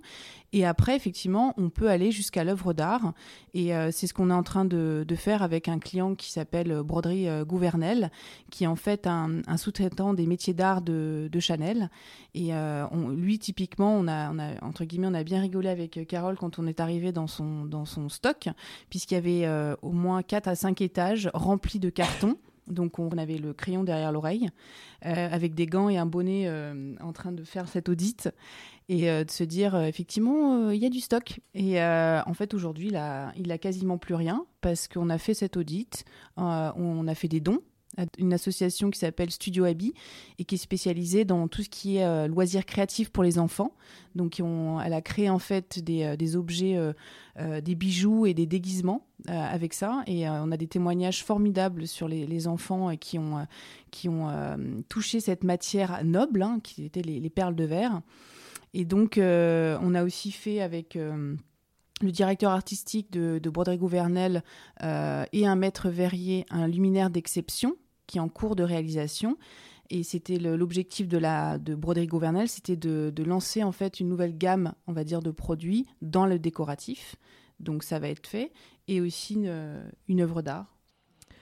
Et 0.53 0.65
après, 0.65 0.95
effectivement, 0.95 1.53
on 1.57 1.69
peut 1.69 1.89
aller 1.89 2.11
jusqu'à 2.11 2.43
l'œuvre 2.43 2.73
d'art. 2.73 3.13
Et 3.53 3.75
euh, 3.75 3.89
c'est 3.91 4.07
ce 4.07 4.13
qu'on 4.13 4.29
est 4.29 4.33
en 4.33 4.43
train 4.43 4.65
de, 4.65 5.05
faire 5.15 5.43
avec 5.43 5.67
un 5.67 5.77
client 5.77 6.15
qui 6.15 6.31
s'appelle 6.31 6.81
Broderie 6.83 7.27
euh, 7.27 7.45
Gouvernel, 7.45 8.11
qui 8.49 8.63
est 8.63 8.67
en 8.67 8.75
fait 8.75 9.05
un, 9.05 9.41
sous-traitant 9.57 10.13
des 10.13 10.25
métiers 10.25 10.53
d'art 10.53 10.81
de, 10.81 11.29
Chanel. 11.39 11.89
Et 12.33 12.51
lui, 13.11 13.37
typiquement, 13.37 13.95
on 13.95 14.07
a, 14.07 14.31
on 14.31 14.39
a, 14.39 14.63
entre 14.63 14.85
guillemets, 14.85 15.07
on 15.07 15.13
a 15.13 15.23
bien 15.23 15.41
rigolé 15.41 15.69
avec 15.69 16.07
Carole 16.07 16.37
quand 16.37 16.57
on 16.57 16.65
est 16.65 16.79
arrivé 16.79 17.11
dans 17.11 17.27
son, 17.27 17.65
dans 17.65 17.85
son 17.85 18.09
stock, 18.09 18.49
puisqu'il 18.89 19.15
y 19.15 19.17
avait 19.17 19.75
au 19.81 19.91
moins 19.91 20.23
4 20.23 20.47
à 20.47 20.55
5 20.55 20.81
étages 20.81 21.29
remplis 21.33 21.72
de 21.79 21.89
carton. 21.89 22.37
Donc 22.67 22.97
on 22.97 23.09
avait 23.17 23.37
le 23.37 23.53
crayon 23.53 23.83
derrière 23.83 24.11
l'oreille, 24.11 24.49
euh, 25.05 25.27
avec 25.31 25.53
des 25.53 25.65
gants 25.65 25.89
et 25.89 25.97
un 25.97 26.05
bonnet 26.05 26.43
euh, 26.47 26.95
en 27.01 27.11
train 27.11 27.33
de 27.33 27.43
faire 27.43 27.67
cette 27.67 27.89
audite 27.89 28.29
et 28.87 29.09
euh, 29.09 29.25
de 29.25 29.31
se 29.31 29.43
dire 29.43 29.75
effectivement 29.75 30.69
il 30.69 30.81
y 30.81 30.85
a 30.85 30.89
du 30.89 31.01
stock. 31.01 31.41
Et 31.53 31.81
en 31.81 32.33
fait 32.33 32.53
aujourd'hui 32.53 32.87
il 32.87 32.95
a, 32.95 33.57
quasiment 33.57 33.97
plus 33.97 34.15
rien 34.15 34.45
parce 34.61 34.87
qu'on 34.87 35.09
a 35.09 35.17
fait 35.17 35.33
cette 35.33 35.57
audite, 35.57 36.05
on 36.37 37.07
a 37.07 37.15
fait 37.15 37.27
des 37.27 37.41
dons 37.41 37.59
une 38.17 38.33
association 38.33 38.89
qui 38.89 38.99
s'appelle 38.99 39.31
Studio 39.31 39.65
Habi 39.65 39.93
et 40.39 40.45
qui 40.45 40.55
est 40.55 40.59
spécialisée 40.59 41.25
dans 41.25 41.47
tout 41.47 41.63
ce 41.63 41.69
qui 41.69 41.97
est 41.97 42.05
euh, 42.05 42.27
loisirs 42.27 42.65
créatifs 42.65 43.09
pour 43.09 43.23
les 43.23 43.39
enfants. 43.39 43.75
Donc, 44.15 44.39
elle 44.39 44.93
a 44.93 45.01
créé 45.01 45.29
en 45.29 45.39
fait 45.39 45.83
des, 45.83 46.03
euh, 46.03 46.37
objets, 46.37 46.77
euh, 46.77 47.61
des 47.61 47.75
bijoux 47.75 48.25
et 48.25 48.33
des 48.33 48.45
déguisements 48.45 49.05
avec 49.27 49.73
ça. 49.73 50.03
Et 50.05 50.27
on 50.27 50.51
a 50.51 50.57
des 50.57 50.67
témoignages 50.67 51.23
formidables 51.23 51.87
sur 51.87 52.07
les, 52.07 52.47
enfants 52.47 52.95
qui 52.97 53.17
ont, 53.17 53.47
qui 53.89 54.09
ont 54.09 54.27
touché 54.89 55.21
cette 55.21 55.43
matière 55.43 56.03
noble, 56.03 56.41
hein, 56.41 56.59
qui 56.61 56.83
étaient 56.83 57.01
les, 57.01 57.29
perles 57.29 57.55
de 57.55 57.63
verre. 57.63 58.01
Et 58.73 58.83
donc, 58.83 59.17
on 59.17 59.95
a 59.95 60.03
aussi 60.03 60.31
fait 60.31 60.61
avec 60.61 60.95
le 60.95 62.11
directeur 62.11 62.51
artistique 62.51 63.11
de, 63.11 63.39
de 63.41 63.49
Broderie 63.49 63.77
Gouvernel 63.77 64.43
et 64.81 65.47
un 65.47 65.55
maître 65.55 65.89
verrier, 65.89 66.45
un 66.49 66.67
luminaire 66.67 67.09
d'exception 67.09 67.77
qui 68.07 68.17
est 68.17 68.21
en 68.21 68.29
cours 68.29 68.55
de 68.55 68.63
réalisation. 68.63 69.37
Et 69.89 70.03
c'était 70.03 70.37
l'objectif 70.37 71.07
de, 71.07 71.19
de 71.57 71.75
Broderie 71.75 72.07
Gouvernel, 72.07 72.47
c'était 72.47 72.75
de, 72.75 73.23
lancer 73.23 73.63
en 73.63 73.71
fait 73.71 73.99
une 73.99 74.07
nouvelle 74.07 74.37
gamme, 74.37 74.73
on 74.87 74.93
va 74.93 75.03
dire, 75.03 75.21
de 75.21 75.31
produits 75.31 75.85
dans 76.01 76.25
le 76.25 76.39
décoratif. 76.39 77.15
Donc 77.59 77.83
ça 77.83 77.99
va 77.99 78.09
être 78.09 78.25
fait. 78.27 78.51
Et 78.87 79.01
aussi 79.01 79.35
une, 79.35 79.83
une 80.07 80.21
œuvre 80.21 80.41
d'art. 80.41 80.72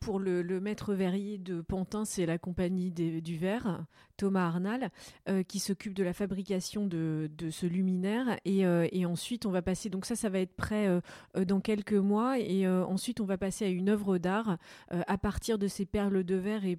Pour 0.01 0.17
le, 0.19 0.59
maître 0.59 0.95
verrier 0.95 1.37
de 1.37 1.61
Pantin, 1.61 2.05
c'est 2.05 2.25
la 2.25 2.39
compagnie 2.39 2.89
du 2.89 3.37
verre 3.37 3.85
Thomas 4.21 4.45
Arnal, 4.45 4.91
euh, 5.29 5.41
qui 5.41 5.57
s'occupe 5.57 5.95
de 5.95 6.03
la 6.03 6.13
fabrication 6.13 6.85
de, 6.85 7.27
ce 7.49 7.65
luminaire. 7.65 8.37
Euh, 8.47 8.87
et, 8.91 9.03
ensuite, 9.07 9.47
on 9.47 9.51
va 9.51 9.63
passer, 9.63 9.89
donc 9.89 10.05
ça, 10.05 10.15
ça 10.15 10.29
va 10.29 10.37
être 10.37 10.55
prêt 10.55 10.87
euh, 10.87 11.45
dans 11.45 11.59
quelques 11.59 11.93
mois. 11.93 12.37
Et 12.37 12.67
ensuite, 12.67 13.19
on 13.19 13.25
va 13.25 13.39
passer 13.39 13.65
à 13.65 13.69
une 13.69 13.89
œuvre 13.89 14.19
d'art 14.19 14.57
à 14.89 15.17
partir 15.17 15.57
de 15.57 15.67
ces 15.67 15.85
perles 15.85 16.23
de 16.23 16.35
verre 16.35 16.65
et, 16.65 16.77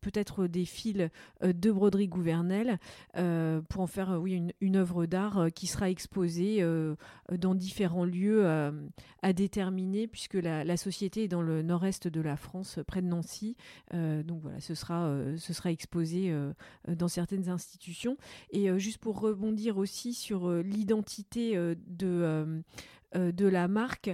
peut-être 0.00 0.46
des 0.46 0.64
fils 0.64 1.08
de 1.42 1.70
broderie 1.70 2.08
gouvernelle 2.08 2.78
pour 3.68 3.82
en 3.82 3.86
faire 3.86 4.18
oui, 4.20 4.32
une, 4.32 4.52
une 4.60 4.76
œuvre 4.76 5.06
d'art 5.06 5.48
qui 5.54 5.66
sera 5.66 5.90
exposée 5.90 6.64
dans 7.30 7.54
différents 7.54 8.04
lieux 8.04 8.46
à 9.22 9.32
déterminer, 9.32 10.06
puisque 10.06 10.34
la, 10.34 10.64
la, 10.64 10.76
société 10.76 11.24
est 11.24 11.28
dans 11.28 11.42
le 11.42 11.62
nord-est 11.62 12.08
de 12.08 12.20
la 12.20 12.27
France, 12.36 12.78
près 12.86 13.02
de 13.02 13.06
Nancy. 13.06 13.56
donc 13.92 14.42
voilà, 14.42 14.60
ce 14.60 14.74
sera, 14.74 15.14
ce 15.36 15.52
sera 15.52 15.70
exposé 15.70 16.32
euh, 16.88 16.94
dans 16.94 17.08
certaines 17.08 17.48
institutions. 17.48 18.16
Et 18.50 18.70
euh, 18.70 18.78
juste 18.78 18.98
pour 18.98 19.20
rebondir 19.20 19.78
aussi 19.78 20.14
sur 20.14 20.48
euh, 20.48 20.62
l'identité 20.62 21.56
de 21.86 22.62
de 23.14 23.46
la 23.46 23.68
marque, 23.68 24.10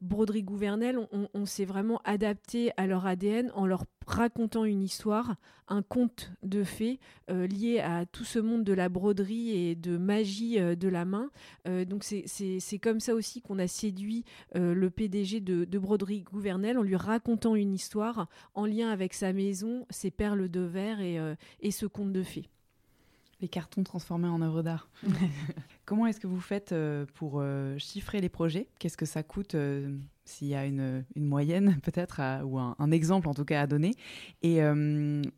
Broderie 0.00 0.42
Gouvernelle, 0.42 0.98
on, 1.12 1.46
s'est 1.46 1.64
vraiment 1.64 2.00
adapté 2.04 2.72
à 2.76 2.86
leur 2.86 3.06
ADN 3.06 3.50
en 3.54 3.66
leur 3.66 3.84
racontant 4.06 4.64
une 4.64 4.82
histoire, 4.82 5.36
un 5.68 5.82
conte 5.82 6.32
de 6.42 6.64
fées 6.64 6.98
lié 7.28 7.80
à 7.80 8.06
tout 8.06 8.24
ce 8.24 8.38
monde 8.38 8.64
de 8.64 8.72
la 8.72 8.88
broderie 8.88 9.50
et 9.50 9.74
de 9.74 9.96
magie 9.96 10.58
de 10.58 10.88
la 10.88 11.04
main. 11.04 11.30
donc 11.64 12.04
c'est 12.04 12.78
comme 12.78 13.00
ça 13.00 13.14
aussi 13.14 13.42
qu'on 13.42 13.58
a 13.58 13.68
séduit 13.68 14.24
le 14.54 14.88
PDG 14.88 15.40
de, 15.40 15.64
de 15.64 15.78
Broderie 15.78 16.22
Gouvernelle 16.22 16.78
en 16.78 16.82
lui 16.82 16.96
racontant 16.96 17.54
une 17.54 17.72
histoire 17.72 18.28
en 18.54 18.66
lien 18.66 18.90
avec 18.90 19.14
sa 19.14 19.32
maison, 19.32 19.86
ses 19.90 20.10
perles 20.10 20.48
de 20.48 20.60
verre 20.60 21.00
et, 21.00 21.18
et 21.60 21.70
ce 21.70 21.86
conte 21.86 22.12
de 22.12 22.22
fées 22.22 22.48
les 23.40 23.48
cartons 23.48 23.84
transformés 23.84 24.28
en 24.28 24.40
œuvres 24.42 24.62
d'art. 24.62 24.88
Comment 25.86 26.08
est-ce 26.08 26.18
que 26.18 26.26
vous 26.26 26.40
faites 26.40 26.72
euh, 26.72 27.06
pour 27.14 27.34
euh, 27.36 27.78
chiffrer 27.78 28.20
les 28.20 28.28
projets? 28.28 28.66
Qu'est-ce 28.80 28.96
que 28.96 29.06
ça 29.06 29.22
coûte 29.22 29.54
euh, 29.54 29.96
s'il 30.24 30.48
y 30.48 30.56
a 30.56 30.66
une, 30.66 31.04
moyenne 31.14 31.78
peut-être 31.84 32.20
ou 32.42 32.58
un, 32.58 32.90
exemple 32.90 33.28
en 33.28 33.34
tout 33.34 33.44
cas 33.44 33.62
à 33.62 33.68
donner? 33.68 33.92
Et 34.42 34.58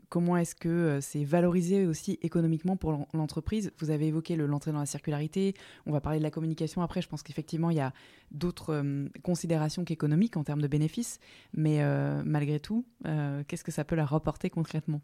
comment 0.08 0.38
est-ce 0.38 0.54
que 0.54 1.00
c'est 1.02 1.24
valorisé 1.24 1.86
aussi 1.86 2.18
économiquement 2.22 2.78
pour 2.78 3.06
l'entreprise? 3.12 3.70
Vous 3.78 3.90
avez 3.90 4.06
évoqué 4.06 4.36
l'entrée 4.36 4.72
dans 4.72 4.78
la 4.78 4.86
circularité, 4.86 5.52
on 5.84 5.92
va 5.92 6.00
parler 6.00 6.18
de 6.18 6.24
la 6.24 6.30
communication 6.30 6.80
après, 6.80 7.02
je 7.02 7.08
pense 7.08 7.22
qu'effectivement 7.22 7.68
il 7.68 7.76
y 7.76 7.80
a 7.80 7.92
d'autres 8.30 8.82
considérations 9.22 9.84
qu'économiques 9.84 10.38
en 10.38 10.44
termes 10.44 10.62
de 10.62 10.68
bénéfices, 10.68 11.20
mais 11.52 11.84
malgré 12.24 12.58
tout, 12.58 12.86
qu'est-ce 13.04 13.64
que 13.64 13.72
ça 13.72 13.84
peut 13.84 13.96
leur 13.96 14.08
rapporter 14.08 14.48
concrètement? 14.48 15.02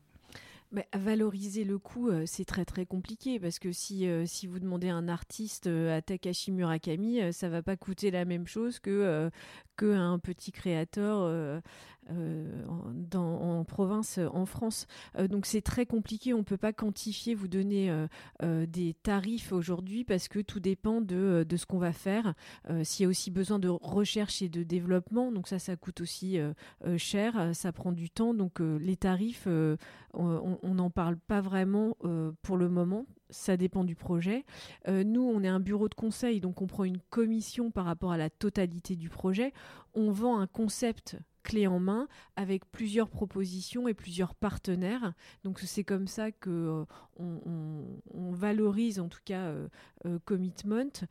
Valoriser 0.97 1.65
le 1.65 1.79
coût, 1.79 2.09
euh, 2.09 2.25
c'est 2.27 2.45
très 2.45 2.65
très 2.65 2.87
compliqué 2.87 3.39
parce 3.39 3.59
que 3.59 3.73
si, 3.73 4.07
euh, 4.07 4.25
si 4.27 4.47
vous 4.47 4.59
demandez 4.59 4.89
à 4.89 4.97
un 4.97 5.09
artiste 5.09 5.67
euh, 5.67 5.97
à 5.97 6.03
Takashi 6.03 6.53
Murakami, 6.53 7.33
ça 7.33 7.49
va 7.49 7.63
pas 7.63 7.77
coûter 7.77 8.11
la 8.11 8.25
même 8.25 8.47
chose 8.47 8.79
que 8.79 9.31
qu'un 9.77 10.19
petit 10.21 10.53
créateur 10.53 11.63
en 12.11 13.65
province 13.65 14.21
en 14.33 14.47
France. 14.47 14.87
donc 15.29 15.47
c'est 15.47 15.63
très 15.63 15.87
compliqué, 15.87 16.33
on 16.33 16.45
peut 16.45 16.57
pas 16.57 16.73
quantifier, 16.73 17.35
vous 17.35 17.49
donner 17.49 17.93
des 18.43 18.95
tarifs 19.03 19.53
aujourd'hui 19.53 20.05
parce 20.05 20.29
que 20.29 20.39
tout 20.39 20.61
dépend 20.61 21.01
de, 21.01 21.45
de 21.49 21.57
ce 21.57 21.67
qu'on 21.67 21.79
va 21.79 21.93
faire. 21.93 22.35
S'il 22.83 23.05
y 23.05 23.07
a 23.07 23.09
aussi 23.09 23.31
besoin 23.31 23.59
de 23.59 23.69
recherche 23.69 24.43
et 24.43 24.49
de 24.49 24.63
développement, 24.63 25.33
donc 25.33 25.49
ça 25.49 25.59
ça 25.59 25.77
coûte 25.77 26.01
aussi 26.01 26.39
cher, 26.97 27.51
ça 27.53 27.73
prend 27.73 27.93
du 27.93 28.11
temps, 28.11 28.35
donc 28.35 28.61
les 28.61 28.97
tarifs 28.97 29.49
on 30.17 30.64
n'en 30.73 30.89
parle 30.89 31.19
pas 31.19 31.41
vraiment 31.43 31.97
euh, 32.05 32.33
pour 32.43 32.57
le 32.57 32.71
moment. 32.71 33.07
Ça 33.29 33.57
dépend 33.57 33.85
du 33.85 33.95
projet. 33.95 34.45
Euh, 34.89 35.05
nous, 35.05 35.23
on 35.23 35.43
est 35.43 35.49
un 35.49 35.61
bureau 35.61 35.89
de 35.89 35.95
conseil, 35.95 36.41
donc 36.41 36.63
on 36.63 36.67
prend 36.67 36.85
une 36.85 37.01
commission 37.11 37.71
par 37.71 37.85
rapport 37.85 38.13
à 38.13 38.17
la 38.17 38.31
totalité 38.31 38.97
du 38.97 39.11
projet. 39.11 39.53
On 39.95 40.11
vend 40.11 40.39
un 40.39 40.47
concept 40.47 41.17
clé 41.43 41.67
en 41.67 41.79
main 41.79 42.09
avec 42.37 42.65
plusieurs 42.71 43.11
propositions 43.11 43.87
et 43.89 43.95
plusieurs 43.95 44.35
partenaires. 44.35 45.13
Donc 45.43 45.61
c'est 45.61 45.85
comme 45.85 46.07
ça 46.07 46.33
que 46.33 46.49
euh, 46.51 46.85
on, 47.19 48.33
valorise 48.33 48.99
en 48.99 49.09
tout 49.09 49.21
cas 49.25 49.53
commitment. 50.25 51.07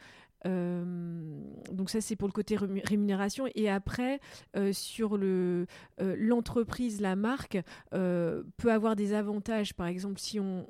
Donc 0.46 1.90
ça 1.90 2.02
c'est 2.02 2.16
pour 2.16 2.28
le 2.28 2.34
côté 2.34 2.58
rémunération. 2.58 3.48
Et 3.56 3.70
après 3.70 4.20
euh, 4.56 4.74
sur 4.74 5.18
le 5.18 5.66
euh, 6.02 6.16
l'entreprise 6.18 7.02
la 7.02 7.16
marque 7.16 7.58
peut 7.92 8.72
avoir 8.72 8.96
des 8.96 9.14
avantages. 9.14 9.74
Par 9.74 9.88
exemple 9.88 10.20
si 10.20 10.40
on, 10.40 10.66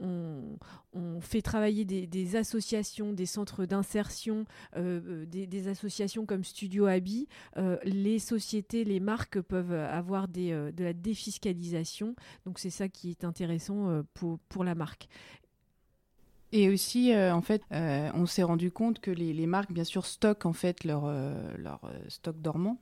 on, 0.93 1.21
fait 1.21 1.41
travailler 1.41 1.85
des, 1.85 2.35
associations 2.35 3.13
des 3.13 3.25
centres 3.25 3.65
d'insertion 3.65 4.45
des, 4.75 5.67
associations 5.67 6.25
comme 6.25 6.43
Studio 6.43 6.85
Abi 6.85 7.27
les 7.83 8.19
sociétés 8.19 8.83
les 8.83 8.99
marques 8.99 9.41
peuvent 9.41 9.73
avoir 9.73 10.27
des, 10.27 10.51
de 10.51 10.83
la 10.83 10.93
défiscalisation. 10.93 12.15
Donc 12.45 12.59
c'est 12.59 12.69
ça 12.69 12.87
qui 12.87 13.11
est 13.11 13.23
intéressant 13.23 14.03
pour, 14.13 14.39
pour 14.49 14.63
la 14.63 14.75
marque 14.75 15.07
et 16.53 16.69
aussi, 16.69 17.11
euh, 17.11 17.33
en 17.33 17.41
fait, 17.41 17.63
euh, 17.71 18.11
on 18.13 18.27
s'est 18.27 18.43
rendu 18.43 18.69
compte 18.71 18.99
que 18.99 19.09
les, 19.09 19.47
marques, 19.47 19.71
bien 19.71 19.83
sûr, 19.83 20.05
stockent 20.05 20.45
en 20.45 20.53
fait 20.53 20.83
leur, 20.83 21.05
euh, 21.05 21.33
leur 21.57 21.81
stock 22.07 22.39
dormant 22.39 22.79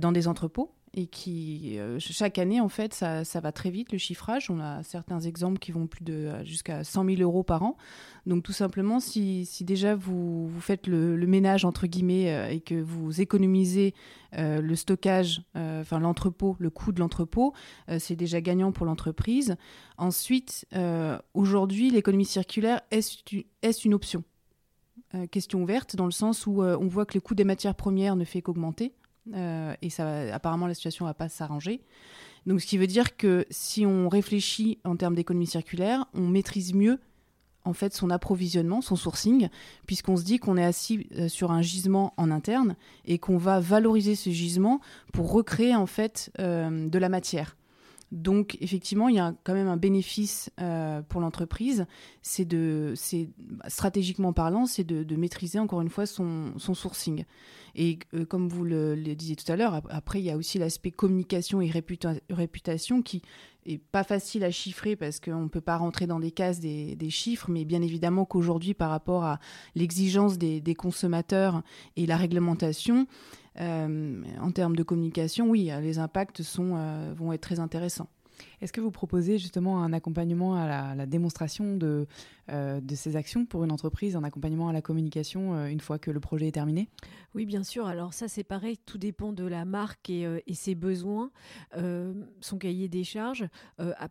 dans 0.00 0.10
des 0.10 0.26
entrepôts 0.26 0.74
et 0.98 1.06
qui 1.06 1.78
euh, 1.78 1.98
chaque 2.00 2.38
année 2.38 2.60
en 2.60 2.68
fait 2.68 2.92
ça, 2.92 3.24
ça, 3.24 3.38
va 3.38 3.52
très 3.52 3.70
vite 3.70 3.92
le 3.92 3.98
chiffrage. 3.98 4.50
On 4.50 4.58
a 4.58 4.82
certains 4.82 5.20
exemples 5.20 5.60
qui 5.60 5.70
vont 5.70 5.86
plus 5.86 6.02
de 6.02 6.12
euh, 6.12 6.44
jusqu'à 6.44 6.82
100 6.82 7.04
000 7.04 7.22
euros 7.22 7.44
par 7.44 7.62
an. 7.62 7.76
Donc 8.26 8.42
tout 8.42 8.52
simplement 8.52 8.98
si, 8.98 9.46
si 9.46 9.64
déjà 9.64 9.94
vous, 9.94 10.48
vous 10.48 10.60
faites 10.60 10.88
le, 10.88 11.16
ménage 11.28 11.64
entre 11.64 11.86
guillemets 11.86 12.32
euh, 12.32 12.50
et 12.50 12.60
que 12.60 12.74
vous 12.74 13.20
économisez 13.20 13.94
le 14.36 14.74
stockage 14.74 15.40
enfin 15.54 15.98
l'entrepôt 16.00 16.54
le 16.58 16.68
coût 16.68 16.92
de 16.92 17.00
l'entrepôt 17.00 17.54
c'est 17.98 18.14
déjà 18.14 18.42
gagnant 18.42 18.72
pour 18.72 18.84
l'entreprise. 18.84 19.56
Ensuite 19.96 20.66
aujourd'hui 21.32 21.90
l'économie 21.90 22.26
circulaire 22.26 22.82
est-ce 22.90 23.16
est 23.62 23.84
une 23.86 23.94
option. 23.94 24.22
Question 25.30 25.62
ouverte 25.62 25.96
dans 25.96 26.04
le 26.04 26.10
sens 26.10 26.46
où 26.46 26.62
on 26.62 26.88
voit 26.88 27.06
que 27.06 27.14
le 27.14 27.22
coût 27.22 27.34
des 27.34 27.44
matières 27.44 27.74
premières 27.74 28.16
ne 28.16 28.24
fait 28.24 28.42
qu'augmenter 28.42 28.92
euh, 29.34 29.74
et 29.82 29.90
ça, 29.90 30.34
apparemment, 30.34 30.66
la 30.66 30.74
situation 30.74 31.04
va 31.04 31.14
pas 31.14 31.28
s'arranger. 31.28 31.80
Donc, 32.46 32.60
ce 32.60 32.66
qui 32.66 32.78
veut 32.78 32.86
dire 32.86 33.16
que 33.16 33.44
si 33.50 33.84
on 33.84 34.08
réfléchit 34.08 34.78
en 34.84 34.96
termes 34.96 35.14
d'économie 35.14 35.46
circulaire, 35.46 36.06
on 36.14 36.26
maîtrise 36.26 36.74
mieux 36.74 36.98
en 37.64 37.74
fait 37.74 37.94
son 37.94 38.08
approvisionnement, 38.10 38.80
son 38.80 38.96
sourcing, 38.96 39.48
puisqu'on 39.86 40.16
se 40.16 40.24
dit 40.24 40.38
qu'on 40.38 40.56
est 40.56 40.64
assis 40.64 41.06
euh, 41.16 41.28
sur 41.28 41.50
un 41.50 41.60
gisement 41.60 42.14
en 42.16 42.30
interne 42.30 42.76
et 43.04 43.18
qu'on 43.18 43.36
va 43.36 43.60
valoriser 43.60 44.14
ce 44.14 44.30
gisement 44.30 44.80
pour 45.12 45.30
recréer 45.30 45.74
en 45.74 45.86
fait 45.86 46.32
euh, 46.38 46.88
de 46.88 46.98
la 46.98 47.10
matière. 47.10 47.57
Donc 48.10 48.56
effectivement, 48.60 49.08
il 49.08 49.16
y 49.16 49.18
a 49.18 49.34
quand 49.44 49.52
même 49.52 49.68
un 49.68 49.76
bénéfice 49.76 50.50
euh, 50.60 51.02
pour 51.02 51.20
l'entreprise. 51.20 51.86
C'est 52.22 52.46
de, 52.46 52.94
c'est 52.96 53.28
stratégiquement 53.68 54.32
parlant, 54.32 54.66
c'est 54.66 54.84
de, 54.84 55.16
maîtriser 55.16 55.58
encore 55.58 55.80
une 55.82 55.90
fois 55.90 56.06
son, 56.06 56.52
sourcing. 56.58 57.24
Et 57.74 57.98
euh, 58.14 58.24
comme 58.24 58.48
vous 58.48 58.64
le, 58.64 58.96
disiez 59.14 59.36
tout 59.36 59.50
à 59.50 59.56
l'heure, 59.56 59.82
après 59.90 60.20
il 60.20 60.24
y 60.24 60.30
a 60.30 60.36
aussi 60.36 60.58
l'aspect 60.58 60.90
communication 60.90 61.60
et 61.60 61.70
réputation 61.70 63.02
qui 63.02 63.22
est 63.66 63.78
pas 63.78 64.04
facile 64.04 64.44
à 64.44 64.50
chiffrer 64.50 64.96
parce 64.96 65.20
qu'on 65.20 65.42
ne 65.42 65.48
peut 65.48 65.60
pas 65.60 65.76
rentrer 65.76 66.06
dans 66.06 66.20
des 66.20 66.30
cases 66.30 66.60
des, 66.60 67.10
chiffres, 67.10 67.50
mais 67.50 67.64
bien 67.64 67.82
évidemment 67.82 68.24
qu'aujourd'hui, 68.24 68.74
par 68.74 68.90
rapport 68.90 69.24
à 69.24 69.38
l'exigence 69.74 70.38
des, 70.38 70.74
consommateurs 70.74 71.62
et 71.96 72.06
la 72.06 72.16
réglementation, 72.16 73.06
en 73.58 74.52
termes 74.52 74.76
de 74.76 74.82
communication, 74.82 75.48
oui, 75.50 75.70
les 75.80 75.98
impacts 75.98 76.42
sont, 76.42 76.74
euh, 76.76 77.12
vont 77.16 77.32
être 77.32 77.40
très 77.40 77.60
intéressants. 77.60 78.08
Est-ce 78.60 78.72
que 78.72 78.80
vous 78.80 78.90
proposez 78.90 79.38
justement 79.38 79.82
un 79.82 79.92
accompagnement 79.92 80.54
à 80.54 80.94
la, 80.94 81.06
démonstration 81.06 81.76
de, 81.76 82.06
euh, 82.50 82.80
de, 82.80 82.94
ces 82.94 83.16
actions 83.16 83.46
pour 83.46 83.64
une 83.64 83.72
entreprise, 83.72 84.16
un 84.16 84.24
accompagnement 84.24 84.68
à 84.68 84.72
la 84.72 84.82
communication 84.82 85.54
euh, 85.54 85.66
une 85.66 85.80
fois 85.80 85.98
que 85.98 86.10
le 86.10 86.20
projet 86.20 86.48
est 86.48 86.52
terminé? 86.52 86.88
Oui, 87.34 87.46
bien 87.46 87.62
sûr. 87.62 87.86
Alors 87.86 88.14
ça, 88.14 88.28
c'est 88.28 88.44
pareil, 88.44 88.78
tout 88.78 88.98
dépend 88.98 89.32
de 89.32 89.44
la 89.44 89.64
marque 89.64 90.10
et, 90.10 90.26
euh, 90.26 90.40
ses 90.52 90.74
besoins, 90.74 91.30
son 92.40 92.58
cahier 92.58 92.88
des 92.88 93.04
charges. 93.04 93.48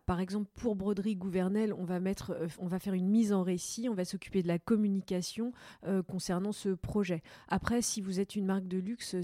par 0.06 0.20
exemple, 0.20 0.48
pour 0.54 0.76
Broderie 0.76 1.16
Gouvernelle, 1.16 1.72
on 1.72 1.84
va, 1.84 2.00
mettre, 2.00 2.36
on 2.58 2.66
va 2.66 2.78
faire 2.78 2.94
une 2.94 3.08
mise 3.08 3.32
en 3.32 3.42
récit, 3.42 3.88
on 3.88 3.94
va 3.94 4.04
s'occuper 4.04 4.42
de 4.42 4.48
la 4.48 4.58
communication 4.58 5.52
concernant 6.06 6.52
ce 6.52 6.70
projet. 6.70 7.22
Après, 7.48 7.82
si 7.82 8.00
vous 8.00 8.20
êtes 8.20 8.36
une 8.36 8.46
marque 8.46 8.66
de 8.66 8.78
luxe, 8.78 9.16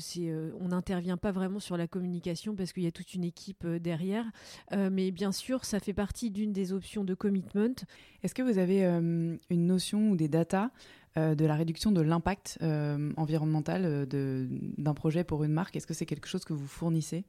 on 0.60 0.68
n'intervient 0.68 1.16
pas 1.16 1.32
vraiment 1.32 1.60
sur 1.60 1.76
la 1.76 1.86
communication 1.86 2.54
parce 2.54 2.72
qu'il 2.72 2.82
y 2.82 2.86
a 2.86 2.92
toute 2.92 3.14
une 3.14 3.24
équipe 3.24 3.66
derrière 3.66 4.30
mais 4.90 5.10
bien 5.10 5.32
sûr, 5.32 5.64
ça 5.64 5.80
fait 5.80 5.92
partie 5.92 6.30
d'une 6.30 6.52
des 6.52 6.72
options 6.72 7.04
de 7.04 7.14
commitment. 7.14 7.74
Est-ce 8.22 8.34
que 8.34 8.42
vous 8.42 8.58
avez 8.58 8.84
euh, 8.84 9.36
une 9.50 9.66
notion 9.66 10.10
ou 10.10 10.16
des 10.16 10.28
datas 10.28 10.70
euh, 11.16 11.34
de 11.34 11.44
la 11.44 11.54
réduction 11.54 11.92
de 11.92 12.00
l'impact 12.00 12.58
euh, 12.62 13.12
environnemental 13.16 14.06
d'un 14.06 14.94
projet 14.94 15.24
pour 15.24 15.44
une 15.44 15.52
marque? 15.52 15.76
Est-ce 15.76 15.86
que 15.86 15.94
c'est 15.94 16.06
quelque 16.06 16.28
chose 16.28 16.44
que 16.44 16.52
vous 16.52 16.66
fournissez? 16.66 17.24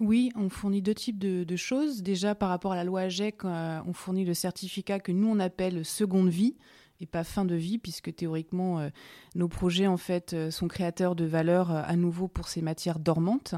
Oui, 0.00 0.32
on 0.34 0.48
fournit 0.48 0.82
deux 0.82 0.94
types 0.94 1.18
de, 1.18 1.56
choses. 1.56 2.02
Déjà, 2.02 2.34
par 2.34 2.48
rapport 2.48 2.72
à 2.72 2.76
la 2.76 2.84
loi 2.84 3.02
AGEC, 3.02 3.44
on 3.44 3.92
fournit 3.92 4.24
le 4.24 4.34
certificat 4.34 4.98
que 4.98 5.12
nous, 5.12 5.28
on 5.28 5.38
appelle 5.38 5.84
seconde 5.84 6.30
vie 6.30 6.56
et 7.00 7.06
pas 7.06 7.24
fin 7.24 7.44
de 7.44 7.54
vie, 7.54 7.78
puisque 7.78 8.14
théoriquement, 8.14 8.78
euh, 8.78 8.90
nos 9.34 9.48
projets 9.48 9.86
en 9.86 9.96
fait 9.96 10.34
euh, 10.34 10.50
sont 10.50 10.68
créateurs 10.68 11.14
de 11.14 11.24
valeur 11.24 11.70
euh, 11.70 11.82
à 11.84 11.96
nouveau 11.96 12.28
pour 12.28 12.48
ces 12.48 12.62
matières 12.62 12.98
dormantes. 12.98 13.54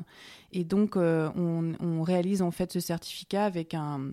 Et 0.52 0.64
donc, 0.64 0.96
on, 0.96 1.74
on, 1.80 2.02
réalise 2.02 2.42
en 2.42 2.50
fait 2.50 2.72
ce 2.72 2.80
certificat 2.80 3.44
avec 3.44 3.74
un 3.74 4.12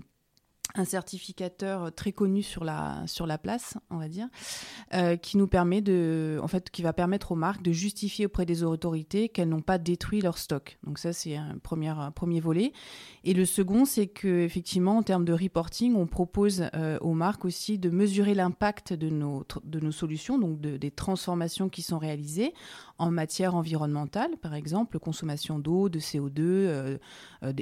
un 0.75 0.85
certificateur 0.85 1.93
très 1.93 2.11
connu 2.11 2.43
sur 2.43 2.63
la, 2.63 3.05
place, 3.41 3.77
on 3.89 3.97
va 3.97 4.07
dire, 4.07 4.27
euh, 4.93 5.15
qui 5.15 5.37
nous 5.37 5.47
permet 5.47 5.81
de, 5.81 6.39
en 6.43 6.47
fait, 6.47 6.69
qui 6.69 6.81
va 6.81 6.93
permettre 6.93 7.31
aux 7.31 7.35
marques 7.35 7.63
de 7.63 7.71
justifier 7.71 8.27
auprès 8.27 8.45
des 8.45 8.63
autorités 8.63 9.29
qu'elles 9.29 9.49
n'ont 9.49 9.61
pas 9.61 9.77
détruit 9.77 10.21
leur 10.21 10.37
stock. 10.37 10.77
Donc 10.83 10.99
ça, 10.99 11.13
c'est 11.13 11.35
un 11.35 11.57
premier, 11.57 12.39
volet. 12.39 12.71
Et 13.23 13.33
le 13.33 13.45
second, 13.45 13.85
c'est 13.85 14.07
que 14.07 14.41
effectivement, 14.41 14.97
en 14.97 15.03
termes 15.03 15.25
de 15.25 15.33
reporting, 15.33 15.95
on 15.95 16.07
propose 16.07 16.65
euh, 16.75 16.97
aux 17.01 17.13
marques 17.13 17.45
aussi 17.45 17.79
de 17.79 17.89
mesurer 17.89 18.35
l'impact 18.35 18.93
de 18.93 19.09
nos, 19.09 19.45
de 19.63 19.79
nos 19.79 19.91
solutions, 19.91 20.37
donc 20.37 20.61
de, 20.61 20.77
des 20.77 20.91
transformations 20.91 21.69
qui 21.69 21.81
sont 21.81 21.97
réalisées, 21.97 22.53
en 22.99 23.11
matière 23.11 23.55
environnementale, 23.55 24.37
par 24.37 24.53
exemple, 24.53 24.99
consommation 24.99 25.57
d'eau, 25.57 25.89
de 25.89 25.99
CO2, 25.99 26.99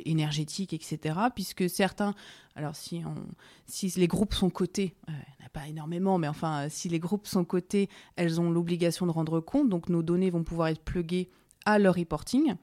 énergétique, 0.06 0.74
etc. 0.74 1.20
Puisque 1.34 1.70
certains, 1.70 2.14
alors 2.56 2.76
si, 2.76 3.04
les 3.96 4.08
groupes 4.08 4.34
sont 4.34 4.50
cotés, 4.50 4.96
pas 5.54 5.68
énormément, 5.68 6.18
mais 6.18 6.28
enfin, 6.28 6.68
si 6.70 6.90
les 6.90 7.00
groupes 7.00 7.28
sont 7.28 7.46
cotés, 7.46 7.90
elles 8.16 8.42
ont 8.42 8.52
l'obligation 8.52 9.06
de 9.06 9.12
rendre 9.12 9.40
compte, 9.40 9.70
donc 9.70 9.90
nos 9.90 10.04
données 10.04 10.30
vont 10.30 10.44
pouvoir 10.44 10.68
être 10.68 10.84
pluguées 10.84 11.30
à 11.66 11.80
leur 11.80 11.96
reporting. 11.96 12.56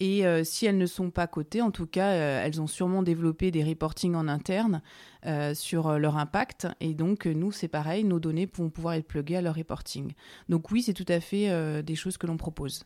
Et 0.00 0.26
euh, 0.26 0.42
si 0.42 0.66
elles 0.66 0.78
ne 0.78 0.86
sont 0.86 1.10
pas 1.10 1.26
cotées, 1.26 1.62
en 1.62 1.70
tout 1.70 1.86
cas, 1.86 2.10
euh, 2.12 2.42
elles 2.44 2.60
ont 2.60 2.66
sûrement 2.66 3.02
développé 3.02 3.50
des 3.50 3.62
reportings 3.62 4.14
en 4.14 4.26
interne 4.26 4.82
euh, 5.26 5.54
sur 5.54 5.98
leur 5.98 6.16
impact. 6.16 6.66
Et 6.80 6.94
donc, 6.94 7.26
nous, 7.26 7.52
c'est 7.52 7.68
pareil, 7.68 8.04
nos 8.04 8.18
données 8.18 8.48
vont 8.52 8.70
pouvoir 8.70 8.94
être 8.94 9.06
pluguées 9.06 9.36
à 9.36 9.42
leur 9.42 9.54
reporting. 9.54 10.12
Donc 10.48 10.70
oui, 10.70 10.82
c'est 10.82 10.94
tout 10.94 11.06
à 11.08 11.20
fait 11.20 11.82
des 11.82 11.94
choses 11.94 12.16
que 12.18 12.26
l'on 12.26 12.36
propose. 12.36 12.84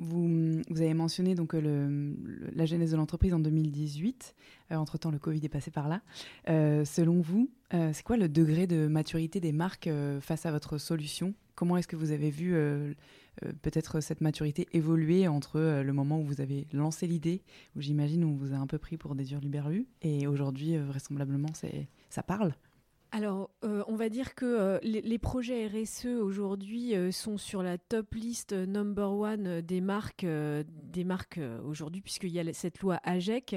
Vous, 0.00 0.62
avez 0.70 0.94
mentionné 0.94 1.34
donc 1.34 1.54
le, 1.54 2.14
la 2.54 2.66
genèse 2.66 2.92
de 2.92 2.96
l'entreprise 2.96 3.34
en 3.34 3.40
2018. 3.40 4.34
Entre-temps, 4.70 5.10
le 5.10 5.18
Covid 5.18 5.40
est 5.44 5.48
passé 5.48 5.70
par 5.70 5.88
là. 5.88 6.02
selon 6.84 7.20
vous, 7.20 7.50
c'est 7.70 8.02
quoi 8.02 8.16
le 8.16 8.28
degré 8.28 8.66
de 8.66 8.86
maturité 8.86 9.40
des 9.40 9.52
marques 9.52 9.90
face 10.20 10.46
à 10.46 10.52
votre 10.52 10.78
solution? 10.78 11.34
Comment 11.54 11.76
est-ce 11.76 11.88
que 11.88 11.96
vous 11.96 12.12
avez 12.12 12.30
vu 12.30 12.54
euh, 13.44 13.52
peut-être 13.62 14.00
cette 14.00 14.20
maturité 14.20 14.68
évoluer 14.72 15.28
entre 15.28 15.60
euh, 15.60 15.82
le 15.82 15.92
moment 15.92 16.20
où 16.20 16.24
vous 16.24 16.40
avez 16.40 16.66
lancé 16.72 17.06
l'idée, 17.06 17.42
où 17.76 17.80
j'imagine 17.80 18.24
on 18.24 18.34
vous 18.34 18.52
a 18.52 18.56
un 18.56 18.66
peu 18.66 18.78
pris 18.78 18.96
pour 18.96 19.14
des 19.14 19.32
hurluberlus, 19.32 19.86
et 20.02 20.26
aujourd'hui, 20.26 20.76
euh, 20.76 20.84
vraisemblablement, 20.84 21.48
ça 22.10 22.22
parle? 22.22 22.54
Alors, 23.10 23.50
on 23.62 23.96
va 23.96 24.10
dire 24.10 24.34
que 24.34 24.78
les, 24.82 25.18
projets 25.18 25.66
RSE 25.66 26.06
aujourd'hui 26.20 26.94
sont 27.10 27.38
sur 27.38 27.62
la 27.62 27.78
top 27.78 28.14
list 28.14 28.52
number 28.52 29.12
one 29.12 29.62
des 29.62 29.80
marques, 29.80 30.26
des 30.26 31.04
marques 31.04 31.40
aujourd'hui, 31.64 32.02
puisqu'il 32.02 32.30
y 32.30 32.38
a 32.38 32.52
cette 32.52 32.80
loi 32.80 33.00
AGEC. 33.04 33.56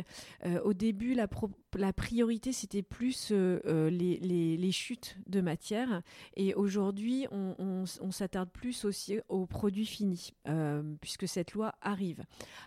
au 0.64 0.74
début, 0.74 1.14
la, 1.14 1.94
priorité, 1.94 2.52
c'était 2.52 2.82
plus 2.82 3.32
euh, 3.32 3.60
euh, 3.66 3.90
les, 3.90 4.72
chutes 4.72 5.18
de 5.28 5.42
matière. 5.42 6.02
Et 6.36 6.54
aujourd'hui, 6.54 7.28
on, 7.32 7.86
s'attarde 8.12 8.50
plus 8.50 8.86
aussi 8.86 9.20
aux 9.30 9.46
produits 9.46 9.86
finis, 9.86 10.34
euh, 10.48 10.82
puisque 11.02 11.28
cette 11.28 11.54
loi 11.54 11.74
arrive. 11.82 12.24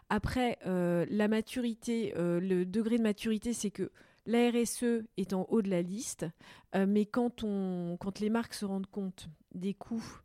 Après, 0.08 0.58
la 0.64 1.28
maturité, 1.28 2.12
le 2.16 2.64
degré 2.64 2.98
de 2.98 3.02
maturité, 3.02 3.52
c'est 3.52 3.70
que 3.70 3.90
la 4.26 4.50
RSE 4.50 5.04
est 5.16 5.32
en 5.32 5.46
haut 5.50 5.62
de 5.62 5.70
la 5.70 5.82
liste, 5.82 6.26
mais 6.74 7.06
quand, 7.06 7.44
on, 7.44 7.96
quand 8.00 8.20
les 8.20 8.30
marques 8.30 8.54
se 8.54 8.64
rendent 8.64 8.90
compte 8.90 9.28
des 9.54 9.74
coûts 9.74 10.22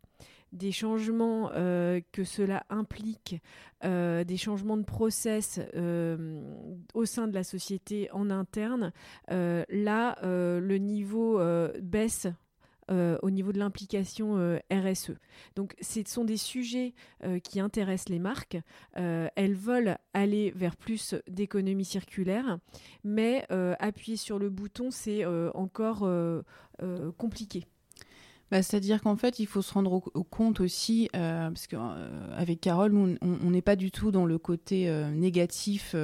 des 0.52 0.72
changements 0.72 1.50
euh, 1.54 2.00
que 2.12 2.24
cela 2.24 2.64
implique, 2.70 3.40
euh, 3.84 4.24
des 4.24 4.36
changements 4.36 4.76
de 4.76 4.84
process 4.84 5.60
euh, 5.74 6.42
au 6.94 7.04
sein 7.04 7.28
de 7.28 7.34
la 7.34 7.44
société 7.44 8.10
en 8.12 8.30
interne, 8.30 8.92
là, 9.28 10.16
le 10.22 10.76
niveau 10.78 11.40
baisse 11.82 12.26
au 12.90 13.30
niveau 13.30 13.52
de 13.52 13.58
l'implication 13.58 14.58
RSE. 14.72 15.12
Donc 15.56 15.74
ce 15.80 16.02
sont 16.06 16.24
des 16.24 16.36
sujets 16.36 16.94
qui 17.44 17.60
intéressent 17.60 18.08
les 18.08 18.18
marques. 18.18 18.58
elles 18.94 19.54
veulent 19.54 19.96
aller 20.12 20.52
vers 20.56 20.76
plus 20.76 21.14
d'économie 21.28 21.84
circulaire, 21.84 22.58
mais 23.04 23.46
appuyer 23.78 24.16
sur 24.16 24.38
le 24.38 24.50
bouton, 24.50 24.90
c'est 24.90 25.24
encore 25.54 26.08
compliqué. 27.16 27.66
Bah, 28.50 28.62
c'est-à-dire 28.62 29.00
qu'en 29.00 29.14
fait, 29.14 29.38
il 29.38 29.46
faut 29.46 29.62
se 29.62 29.72
rendre 29.72 30.00
compte 30.30 30.60
aussi, 30.60 31.08
euh, 31.14 31.50
parce 31.50 31.68
qu'avec 31.68 32.58
euh, 32.58 32.60
Carole, 32.60 33.18
on 33.22 33.50
n'est 33.50 33.62
pas 33.62 33.76
du 33.76 33.92
tout 33.92 34.10
dans 34.10 34.26
le 34.26 34.38
côté 34.38 34.88
euh, 34.88 35.10
négatif 35.10 35.94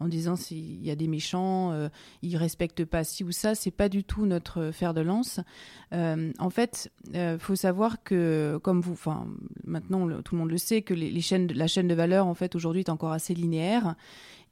en 0.00 0.08
disant 0.08 0.34
s'il 0.34 0.84
y 0.84 0.90
a 0.90 0.96
des 0.96 1.06
méchants, 1.06 1.72
ils 2.22 2.36
respectent 2.36 2.84
pas 2.84 3.04
ci 3.04 3.22
ou 3.22 3.30
ça. 3.30 3.54
C'est 3.54 3.70
pas 3.70 3.88
du 3.88 4.02
tout 4.02 4.26
notre 4.26 4.70
fer 4.72 4.92
de 4.92 5.00
lance. 5.00 5.40
en 5.92 6.50
fait, 6.50 6.90
il 7.12 7.36
faut 7.38 7.56
savoir 7.56 8.02
que, 8.02 8.58
comme 8.62 8.80
vous, 8.80 8.92
enfin, 8.92 9.26
maintenant 9.64 10.08
tout 10.22 10.34
le 10.34 10.40
monde 10.40 10.50
le 10.50 10.58
sait, 10.58 10.82
que 10.82 10.94
les, 10.94 11.20
chaînes, 11.20 11.50
la 11.52 11.68
chaîne 11.68 11.88
de 11.88 11.94
valeur, 11.94 12.26
en 12.26 12.34
fait, 12.34 12.54
aujourd'hui 12.56 12.80
est 12.80 12.90
encore 12.90 13.12
assez 13.12 13.34
linéaire. 13.34 13.94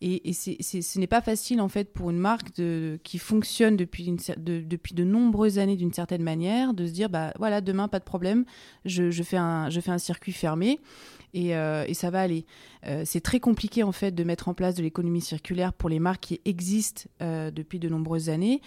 Et, 0.05 0.33
ce 0.33 0.99
n'est 0.99 1.07
pas 1.07 1.21
facile 1.21 1.61
en 1.61 1.69
fait 1.69 1.93
pour 1.93 2.11
une 2.11 2.19
marque 2.19 2.61
qui 3.05 3.19
fonctionne 3.19 3.77
depuis, 3.77 4.11
de, 4.37 4.61
depuis 4.61 4.95
de 4.95 5.05
nombreuses 5.05 5.61
années 5.61 5.77
d'une 5.77 5.93
certaine 5.93 6.23
manière 6.23 6.75
de 6.75 6.87
se 6.87 6.93
dire 6.93 7.09
bah 7.09 7.33
voilà 7.39 7.61
demain 7.61 7.87
pas 7.87 8.01
de 8.01 8.05
problème, 8.05 8.45
je, 8.85 9.13
je, 9.13 9.23
fais, 9.23 9.37
un, 9.37 9.71
je 9.71 9.81
fais 9.81 9.93
un 9.93 9.99
circuit 9.99 10.33
fermé 10.33 10.81
et, 11.35 11.57
euh, 11.57 11.85
et 11.87 11.95
ça 11.95 12.11
va 12.11 12.21
aller. 12.21 12.45
Euh, 12.87 13.03
c'est 13.07 13.21
très 13.21 13.41
compliqué 13.41 13.83
en 13.83 13.93
fait 13.93 14.13
de 14.13 14.25
mettre 14.25 14.49
en 14.49 14.55
place 14.55 14.75
de 14.75 14.83
l'économie 14.83 15.21
circulaire 15.21 15.73
pour 15.73 15.89
les 15.89 15.99
marques 15.99 16.23
qui 16.23 16.41
existent 16.45 17.05
euh, 17.21 17.51
depuis 17.51 17.79
de 17.79 17.89
nombreuses 17.89 18.29
années, 18.29 18.61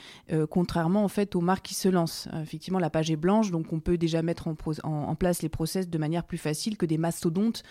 contrairement 0.49 1.04
en 1.04 1.08
fait 1.08 1.36
aux 1.36 1.41
marques 1.41 1.65
qui 1.65 1.73
se 1.73 1.89
lancent. 1.89 2.28
effectivement, 2.41 2.80
la 2.80 2.89
page 2.89 3.12
est 3.12 3.15
blanche, 3.15 3.51
donc 3.51 3.71
on 3.73 3.80
peut 3.80 3.97
déjà 3.97 4.21
mettre 4.21 4.47
en, 4.47 4.56
en, 4.84 5.15
place 5.15 5.41
les 5.41 5.49
process 5.49 5.89
de 5.89 5.97
manière 5.97 6.23
plus 6.23 6.38
facile 6.38 6.78
que 6.78 6.86
des 6.86 6.97
mastodontes 6.97 7.63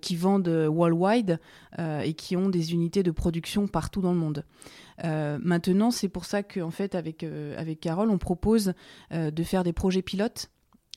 qui 0.00 0.16
vendent 0.16 0.48
worldwide 0.48 1.38
et 1.78 2.14
qui 2.14 2.36
ont 2.36 2.48
des 2.48 2.72
unités 2.72 3.02
de 3.02 3.10
production 3.10 3.66
partout 3.66 4.00
dans 4.00 4.12
le 4.12 4.18
monde. 4.18 4.44
maintenant, 5.04 5.90
c'est 5.90 6.08
pour 6.08 6.24
ça 6.24 6.42
qu'en 6.42 6.70
fait, 6.70 6.94
avec, 6.94 7.24
avec 7.24 7.80
Carole, 7.80 8.10
on 8.10 8.18
propose 8.18 8.72
de 9.10 9.42
faire 9.42 9.64
des 9.64 9.72
projets 9.72 10.02
pilotes 10.02 10.50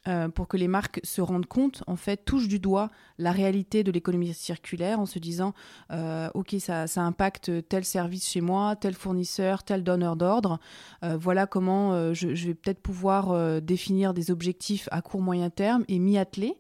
euh, 0.08 0.30
pour 0.30 0.48
que 0.48 0.58
les 0.58 0.68
marques 0.68 1.00
se 1.04 1.22
rendent 1.22 1.46
compte, 1.46 1.84
en 1.86 1.96
fait, 1.96 2.26
touchent 2.26 2.48
du 2.48 2.58
doigt 2.58 2.90
la 3.20 3.32
réalité 3.32 3.84
de 3.84 3.92
l'économie 3.92 4.34
circulaire 4.34 5.00
en 5.00 5.06
se 5.06 5.20
disant, 5.20 5.54
euh, 5.92 6.28
ok, 6.34 6.56
ça, 6.58 6.86
impacte 6.96 7.52
tel 7.70 7.86
service 7.86 8.28
chez 8.28 8.42
moi, 8.42 8.76
tel 8.76 8.96
fournisseur, 8.96 9.64
tel 9.64 9.84
donneur 9.84 10.16
d'ordre. 10.16 10.60
Euh, 11.04 11.18
voilà 11.18 11.46
comment 11.46 12.14
je, 12.14 12.28
vais 12.30 12.56
peut-être 12.56 12.82
pouvoir 12.82 13.62
définir 13.62 14.16
des 14.16 14.32
objectifs 14.32 14.90
à 14.92 15.04
court 15.04 15.22
moyen 15.22 15.52
terme 15.52 15.86
et 15.88 16.00
m'y 16.00 16.18
atteler. 16.18 16.58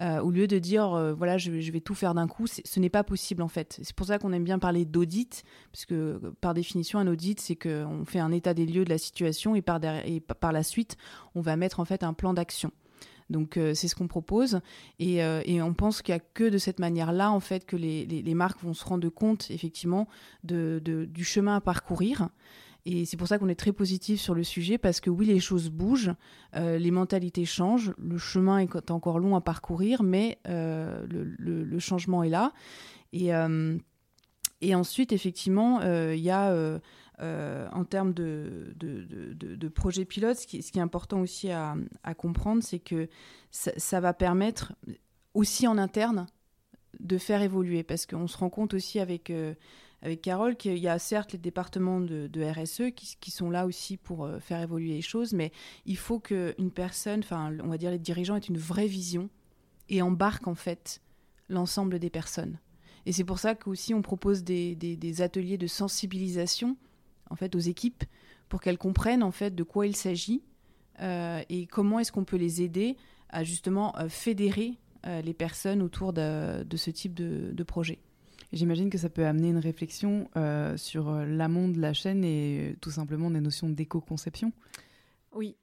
au 0.00 0.30
lieu 0.30 0.46
de 0.46 0.58
dire 0.58 1.14
voilà 1.16 1.38
je, 1.38 1.50
vais 1.50 1.80
tout 1.80 1.94
faire 1.94 2.14
d'un 2.14 2.26
coup, 2.26 2.46
ce 2.46 2.80
n'est 2.80 2.90
pas 2.90 3.04
possible 3.04 3.42
en 3.42 3.48
fait. 3.48 3.78
C'est 3.82 3.94
pour 3.94 4.06
ça 4.06 4.18
qu'on 4.18 4.32
aime 4.32 4.44
bien 4.44 4.58
parler 4.58 4.84
d'audit, 4.84 5.44
parce 5.72 5.84
que 5.84 6.20
par 6.40 6.54
définition 6.54 6.98
un 6.98 7.06
audit 7.06 7.40
c'est 7.40 7.56
qu'on 7.56 8.04
fait 8.04 8.20
un 8.20 8.32
état 8.32 8.54
des 8.54 8.66
lieux 8.66 8.84
de 8.84 8.90
la 8.90 8.98
situation 8.98 9.54
et 9.54 9.62
par, 9.62 9.80
et 9.84 10.20
par 10.20 10.52
la 10.52 10.62
suite 10.62 10.96
on 11.34 11.40
va 11.40 11.56
mettre 11.56 11.78
en 11.78 11.84
fait 11.84 12.02
un 12.02 12.14
plan 12.14 12.34
d'action. 12.34 12.72
Donc 13.30 13.56
euh, 13.56 13.74
c'est 13.74 13.88
ce 13.88 13.94
qu'on 13.94 14.08
propose 14.08 14.60
euh, 15.00 15.42
et, 15.44 15.62
on 15.62 15.72
pense 15.72 16.02
qu'il 16.02 16.14
n'y 16.14 16.20
a 16.20 16.24
que 16.34 16.48
de 16.48 16.58
cette 16.58 16.80
manière-là 16.80 17.30
en 17.30 17.40
fait 17.40 17.64
que 17.64 17.76
les, 17.76 18.34
marques 18.34 18.62
vont 18.62 18.74
se 18.74 18.84
rendre 18.84 19.08
compte 19.08 19.50
effectivement 19.50 20.08
de, 20.44 20.80
du 20.84 21.24
chemin 21.24 21.56
à 21.56 21.60
parcourir. 21.60 22.28
Et 22.86 23.04
c'est 23.04 23.18
pour 23.18 23.28
ça 23.28 23.38
qu'on 23.38 23.48
est 23.48 23.58
très 23.58 23.72
positif 23.72 24.20
sur 24.20 24.34
le 24.34 24.42
sujet 24.42 24.78
parce 24.78 25.00
que 25.00 25.10
oui, 25.10 25.26
les 25.26 25.38
choses 25.38 25.68
bougent, 25.68 26.14
euh, 26.56 26.78
les 26.78 26.90
mentalités 26.90 27.44
changent, 27.44 27.92
le 27.98 28.16
chemin 28.16 28.58
est 28.58 28.90
encore 28.90 29.18
long 29.18 29.36
à 29.36 29.42
parcourir, 29.42 30.02
mais 30.02 30.38
le, 30.46 31.78
changement 31.78 32.22
est 32.22 32.30
là. 32.30 32.52
Et 33.12 34.74
ensuite, 34.74 35.12
effectivement, 35.12 35.82
il 35.82 36.20
y 36.20 36.30
a 36.30 36.80
euh, 37.22 37.68
en 37.72 37.84
termes 37.84 38.14
de, 38.14 38.72
de, 38.76 39.68
projets 39.68 40.06
pilotes, 40.06 40.38
ce 40.38 40.46
qui, 40.46 40.56
est 40.58 40.78
important 40.78 41.20
aussi 41.20 41.50
à, 41.50 41.76
comprendre, 42.16 42.62
c'est 42.62 42.78
que 42.78 43.08
ça, 43.50 44.00
va 44.00 44.14
permettre 44.14 44.72
aussi 45.34 45.66
en 45.66 45.76
interne 45.76 46.26
de 46.98 47.18
faire 47.18 47.42
évoluer, 47.42 47.82
parce 47.82 48.06
qu'on 48.06 48.26
se 48.26 48.38
rend 48.38 48.48
compte 48.48 48.72
aussi 48.72 49.00
avec, 49.00 49.28
euh, 49.28 49.54
avec 50.00 50.22
Carole 50.22 50.56
qu'il 50.56 50.78
y 50.78 50.88
a 50.88 50.98
certes 50.98 51.32
les 51.32 51.38
départements 51.38 52.00
de, 52.00 52.42
RSE 52.42 52.90
qui, 52.94 53.30
sont 53.30 53.50
là 53.50 53.66
aussi 53.66 53.98
pour 53.98 54.24
euh, 54.24 54.38
faire 54.38 54.60
évoluer 54.60 54.94
les 54.94 55.02
choses, 55.02 55.34
mais 55.34 55.52
il 55.84 55.98
faut 55.98 56.20
qu'une 56.20 56.70
personne, 56.74 57.20
enfin 57.20 57.52
on 57.62 57.68
va 57.68 57.76
dire 57.76 57.90
les 57.90 57.98
dirigeants, 57.98 58.36
aient 58.36 58.40
une 58.40 58.58
vraie 58.58 58.86
vision 58.86 59.28
et 59.90 60.00
embarquent 60.00 60.48
en 60.48 60.54
fait 60.54 61.02
l'ensemble 61.50 61.98
des 61.98 62.10
personnes. 62.10 62.58
Et 63.04 63.12
c'est 63.12 63.24
pour 63.24 63.38
ça 63.38 63.54
qu'aussi 63.54 63.92
on 63.92 64.02
propose 64.02 64.42
des, 64.42 64.74
des 64.74 65.22
ateliers 65.22 65.58
de 65.58 65.66
sensibilisation 65.66 66.76
en 67.30 67.36
fait 67.36 67.54
aux 67.54 67.60
équipes 67.60 68.04
pour 68.48 68.60
qu'elles 68.60 68.78
comprennent 68.78 69.22
en 69.22 69.30
fait 69.30 69.54
de 69.54 69.62
quoi 69.62 69.86
il 69.86 69.96
s'agit 69.96 70.42
euh, 71.00 71.42
et 71.48 71.66
comment 71.66 71.98
est-ce 71.98 72.12
qu'on 72.12 72.24
peut 72.24 72.36
les 72.36 72.62
aider 72.62 72.96
à 73.30 73.44
justement 73.44 73.96
euh, 73.96 74.08
fédérer 74.08 74.74
euh, 75.06 75.22
les 75.22 75.32
personnes 75.32 75.80
autour 75.80 76.12
de, 76.12 76.64
ce 76.76 76.90
type 76.90 77.14
de, 77.14 77.62
projet. 77.62 77.98
J'imagine 78.52 78.90
que 78.90 78.98
ça 78.98 79.08
peut 79.08 79.24
amener 79.24 79.48
une 79.48 79.58
réflexion 79.58 80.28
sur 80.76 81.12
l'amont 81.12 81.68
de 81.68 81.80
la 81.80 81.92
chaîne 81.92 82.24
et 82.24 82.76
tout 82.80 82.90
simplement 82.90 83.30
des 83.30 83.40
notions 83.40 83.68
d'éco-conception. 83.68 84.52
Oui, 85.32 85.56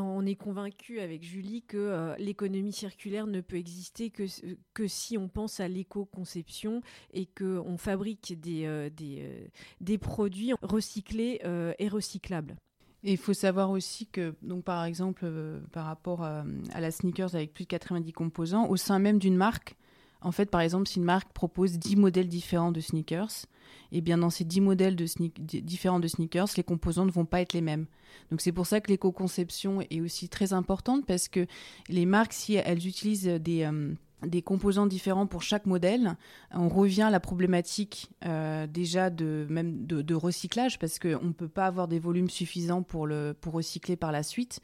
on 0.00 0.24
est 0.24 0.34
convaincu 0.34 1.00
avec 1.00 1.22
Julie 1.22 1.62
que 1.62 1.76
euh, 1.76 2.14
l'économie 2.18 2.72
circulaire 2.72 3.26
ne 3.26 3.40
peut 3.40 3.56
exister 3.56 4.10
que, 4.10 4.86
si 4.86 5.18
on 5.18 5.28
pense 5.28 5.60
à 5.60 5.68
l'éco-conception 5.68 6.80
et 7.12 7.26
qu'on 7.26 7.76
fabrique 7.76 8.38
des, 8.40 8.64
euh, 8.66 8.90
des, 8.90 9.48
euh, 9.90 9.98
produits 9.98 10.52
recyclés 10.62 11.40
et 11.78 11.88
recyclables. 11.88 12.56
Il 13.04 13.18
faut 13.18 13.34
savoir 13.34 13.70
aussi 13.70 14.06
que, 14.06 14.34
donc 14.42 14.64
par 14.64 14.84
exemple, 14.84 15.26
par 15.72 15.86
rapport 15.86 16.22
à, 16.22 16.44
la 16.78 16.90
sneakers 16.90 17.34
avec 17.34 17.52
plus 17.52 17.64
de 17.64 17.68
90 17.68 18.12
composants, 18.12 18.68
au 18.68 18.76
sein 18.76 18.98
même 18.98 19.18
d'une 19.18 19.36
marque, 19.36 19.76
en 20.22 20.32
fait, 20.32 20.50
par 20.50 20.60
exemple, 20.60 20.88
si 20.88 20.98
une 20.98 21.04
marque 21.04 21.32
propose 21.32 21.78
10 21.78 21.96
modèles 21.96 22.28
différents 22.28 22.72
de 22.72 22.80
sneakers, 22.80 23.46
eh 23.92 24.00
bien 24.00 24.18
dans 24.18 24.30
ces 24.30 24.44
10 24.44 24.60
modèles 24.60 24.96
différents 24.96 26.00
de 26.00 26.08
sneakers, 26.08 26.48
les 26.56 26.62
composants 26.62 27.04
ne 27.04 27.10
vont 27.10 27.26
pas 27.26 27.40
être 27.40 27.52
les 27.52 27.60
mêmes. 27.60 27.86
Donc 28.30 28.40
c'est 28.40 28.52
pour 28.52 28.66
ça 28.66 28.80
que 28.80 28.90
l'éco-conception 28.90 29.80
est 29.82 30.00
aussi 30.00 30.28
très 30.28 30.52
importante 30.52 31.06
parce 31.06 31.28
que 31.28 31.46
les 31.88 32.06
marques, 32.06 32.32
si 32.32 32.54
elles 32.54 32.86
utilisent 32.86 33.26
des, 33.26 33.64
euh, 33.64 33.94
des 34.26 34.40
composants 34.40 34.86
différents 34.86 35.26
pour 35.26 35.42
chaque 35.42 35.66
modèle, 35.66 36.16
on 36.52 36.68
revient 36.68 37.02
à 37.02 37.10
la 37.10 37.20
problématique 37.20 38.10
euh, 38.24 38.66
déjà 38.66 39.10
de 39.10 39.46
même 39.50 39.84
de, 39.86 40.14
recyclage 40.14 40.78
parce 40.78 40.98
qu'on 40.98 41.26
ne 41.26 41.32
peut 41.32 41.48
pas 41.48 41.66
avoir 41.66 41.88
des 41.88 41.98
volumes 41.98 42.30
suffisants 42.30 42.82
pour 42.82 43.06
le 43.06 43.34
pour 43.38 43.54
recycler 43.54 43.96
par 43.96 44.12
la 44.12 44.22
suite. 44.22 44.60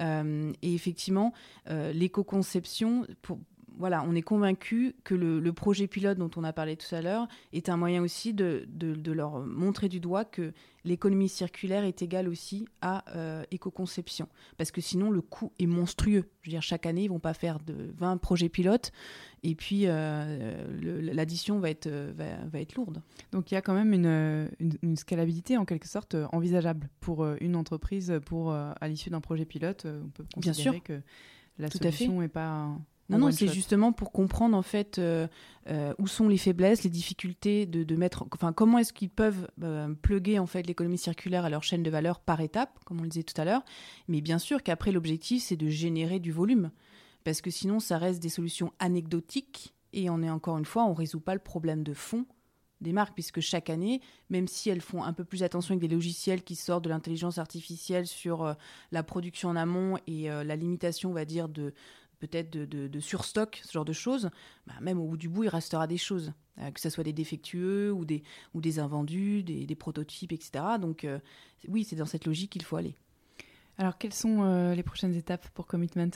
Euh, 0.00 0.52
et 0.62 0.74
effectivement, 0.74 1.32
l'éco-conception 1.68 3.06
pour 3.22 3.38
voilà, 3.76 4.04
on 4.08 4.14
est 4.14 4.22
convaincu 4.22 4.94
que 5.04 5.14
le, 5.14 5.52
projet 5.52 5.86
pilote 5.86 6.18
dont 6.18 6.30
on 6.36 6.44
a 6.44 6.52
parlé 6.52 6.76
tout 6.76 6.92
à 6.94 7.00
l'heure 7.00 7.28
est 7.52 7.68
un 7.68 7.76
moyen 7.76 8.02
aussi 8.02 8.34
de, 8.34 8.66
leur 9.12 9.40
montrer 9.40 9.88
du 9.88 10.00
doigt 10.00 10.24
que 10.24 10.52
l'économie 10.84 11.28
circulaire 11.28 11.84
est 11.84 12.02
égale 12.02 12.28
aussi 12.28 12.66
à 12.82 13.04
euh, 13.16 13.42
éco-conception. 13.50 14.28
Parce 14.58 14.70
que 14.70 14.80
sinon, 14.80 15.10
le 15.10 15.22
coût 15.22 15.52
est 15.58 15.66
monstrueux. 15.66 16.28
Je 16.42 16.50
veux 16.50 16.52
dire, 16.52 16.62
chaque 16.62 16.86
année, 16.86 17.04
ils 17.04 17.08
vont 17.08 17.20
pas 17.20 17.34
faire 17.34 17.58
de 17.60 17.92
20 17.96 18.18
projets 18.18 18.48
pilotes 18.48 18.92
et 19.42 19.54
puis 19.54 19.82
euh, 19.86 20.66
l'addition 21.12 21.58
va 21.58 21.70
être, 21.70 21.88
va, 21.88 22.60
être 22.60 22.74
lourde. 22.74 23.02
Donc 23.32 23.50
il 23.50 23.54
y 23.54 23.56
a 23.56 23.62
quand 23.62 23.74
même 23.74 23.92
une, 23.92 24.96
scalabilité 24.96 25.56
en 25.56 25.64
quelque 25.64 25.88
sorte 25.88 26.16
envisageable 26.32 26.88
pour 27.00 27.22
euh, 27.22 27.36
une 27.40 27.56
entreprise 27.56 28.20
pour, 28.26 28.52
à 28.52 28.88
l'issue 28.88 29.10
d'un 29.10 29.20
projet 29.20 29.44
pilote. 29.44 29.86
On 29.86 30.08
peut 30.10 30.24
considérer 30.34 30.80
que 30.80 31.00
la 31.58 31.70
solution 31.70 32.20
n'est 32.20 32.28
pas 32.28 32.76
non, 33.10 33.18
non, 33.18 33.30
c'est 33.30 33.48
justement 33.48 33.92
pour 33.92 34.12
comprendre 34.12 34.56
en 34.56 34.62
fait 34.62 34.98
euh, 34.98 35.26
euh, 35.68 35.92
où 35.98 36.06
sont 36.06 36.26
les 36.26 36.38
faiblesses, 36.38 36.84
les 36.84 36.90
difficultés 36.90 37.66
de, 37.66 37.96
mettre, 37.96 38.24
enfin 38.32 38.52
comment 38.52 38.78
est-ce 38.78 38.92
qu'ils 38.92 39.10
peuvent 39.10 39.48
euh, 39.62 39.92
pluguer 40.00 40.38
en 40.38 40.46
fait 40.46 40.62
l'économie 40.62 40.98
circulaire 40.98 41.44
à 41.44 41.50
leur 41.50 41.62
chaîne 41.62 41.82
de 41.82 41.90
valeur 41.90 42.20
par 42.20 42.40
étape, 42.40 42.78
comme 42.84 43.00
on 43.00 43.02
le 43.02 43.08
disait 43.08 43.24
tout 43.24 43.38
à 43.40 43.44
l'heure. 43.44 43.62
Mais 44.08 44.22
bien 44.22 44.38
sûr 44.38 44.62
qu'après 44.62 44.90
l'objectif 44.90 45.42
c'est 45.42 45.56
de 45.56 45.68
générer 45.68 46.18
du 46.18 46.32
volume, 46.32 46.70
parce 47.24 47.42
que 47.42 47.50
sinon 47.50 47.78
ça 47.78 47.98
reste 47.98 48.22
des 48.22 48.30
solutions 48.30 48.72
anecdotiques 48.78 49.74
et 49.92 50.08
on 50.08 50.22
est 50.22 50.30
encore 50.30 50.56
une 50.56 50.64
fois 50.64 50.84
on 50.84 50.94
résout 50.94 51.20
pas 51.20 51.34
le 51.34 51.40
problème 51.40 51.82
de 51.82 51.92
fond 51.92 52.24
des 52.80 52.92
marques, 52.92 53.14
puisque 53.14 53.40
chaque 53.40 53.70
année, 53.70 54.02
même 54.28 54.46
si 54.46 54.68
elles 54.68 54.82
font 54.82 55.04
un 55.04 55.14
peu 55.14 55.24
plus 55.24 55.42
attention 55.42 55.72
avec 55.72 55.88
des 55.88 55.94
logiciels 55.94 56.42
qui 56.42 56.54
sortent 56.54 56.84
de 56.84 56.90
l'intelligence 56.90 57.38
artificielle 57.38 58.06
sur 58.06 58.54
la 58.92 59.02
production 59.02 59.48
en 59.48 59.56
amont 59.56 59.96
et 60.06 60.24
la 60.28 60.56
limitation, 60.56 61.08
on 61.10 61.14
va 61.14 61.24
dire, 61.24 61.48
de, 61.48 61.72
peut-être 62.18 62.50
de, 62.50 63.00
surstock, 63.00 63.60
ce 63.64 63.72
genre 63.72 63.84
de 63.84 63.92
choses, 63.92 64.30
bah, 64.66 64.74
même 64.80 64.98
au 64.98 65.06
bout 65.06 65.16
du 65.16 65.28
bout, 65.28 65.44
il 65.44 65.48
restera 65.48 65.86
des 65.86 65.96
choses, 65.96 66.32
euh, 66.58 66.70
que 66.70 66.80
ce 66.80 66.90
soit 66.90 67.04
des 67.04 67.12
défectueux 67.12 67.92
ou 67.92 68.04
des, 68.04 68.22
ou 68.54 68.60
des 68.60 68.78
invendus, 68.78 69.42
des, 69.42 69.74
prototypes, 69.74 70.32
etc. 70.32 70.64
Donc 70.80 71.04
euh, 71.04 71.18
oui, 71.68 71.84
c'est 71.84 71.96
dans 71.96 72.06
cette 72.06 72.26
logique 72.26 72.52
qu'il 72.52 72.62
faut 72.62 72.76
aller. 72.76 72.94
Alors, 73.76 73.98
quelles 73.98 74.14
sont 74.14 74.42
euh, 74.42 74.74
les 74.74 74.82
prochaines 74.82 75.14
étapes 75.14 75.48
pour 75.50 75.66
Commitment? 75.66 76.10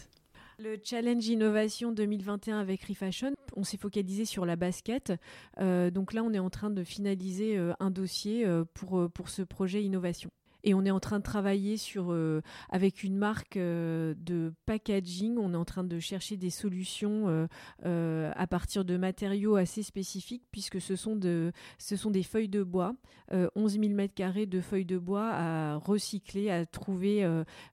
Le 0.61 0.76
challenge 0.82 1.26
innovation 1.28 1.92
2021 1.92 2.58
avec 2.58 2.82
Refashion, 2.84 3.32
on 3.56 3.62
s'est 3.62 3.76
focalisé 3.76 4.24
sur 4.24 4.44
la 4.44 4.56
basket. 4.56 5.12
donc 5.56 6.12
là, 6.12 6.24
on 6.24 6.32
est 6.32 6.40
en 6.40 6.50
train 6.50 6.70
de 6.70 6.82
finaliser 6.82 7.56
un 7.78 7.90
dossier 7.92 8.44
pour, 8.74 9.08
pour 9.08 9.28
ce 9.28 9.42
projet 9.42 9.84
innovation. 9.84 10.30
Et 10.68 10.74
on 10.74 10.85
est 10.85 10.90
en 10.90 11.00
train 11.00 11.16
de 11.16 11.22
travailler 11.22 11.78
sur, 11.78 12.12
euh, 12.12 12.42
avec 12.68 13.02
une 13.02 13.16
marque 13.16 13.57
euh, 13.57 14.12
de 14.18 14.52
packaging. 14.66 15.38
On 15.38 15.54
est 15.54 15.57
en 15.57 15.64
train 15.64 15.83
de 15.83 15.98
chercher 15.98 16.37
des 16.37 16.50
solutions 16.50 17.48
euh, 17.87 18.33
à 18.37 18.46
partir 18.46 18.85
de 18.85 18.98
matériaux 18.98 19.57
assez 19.57 19.83
spécifiques, 19.83 20.42
puisque 20.50 20.78
ce 20.78 20.94
sont, 20.94 21.16
de, 21.16 21.52
ce 21.78 21.96
sont 21.96 22.11
des 22.11 22.22
feuilles 22.22 22.50
de 22.50 22.62
bois, 22.62 22.94
11 23.33 23.81
000 23.81 23.85
m2 23.85 24.46
de 24.46 24.61
feuilles 24.61 24.85
de 24.85 24.98
bois 24.98 25.31
à 25.33 25.76
recycler, 25.76 26.50
à 26.50 26.66
trouver 26.66 27.24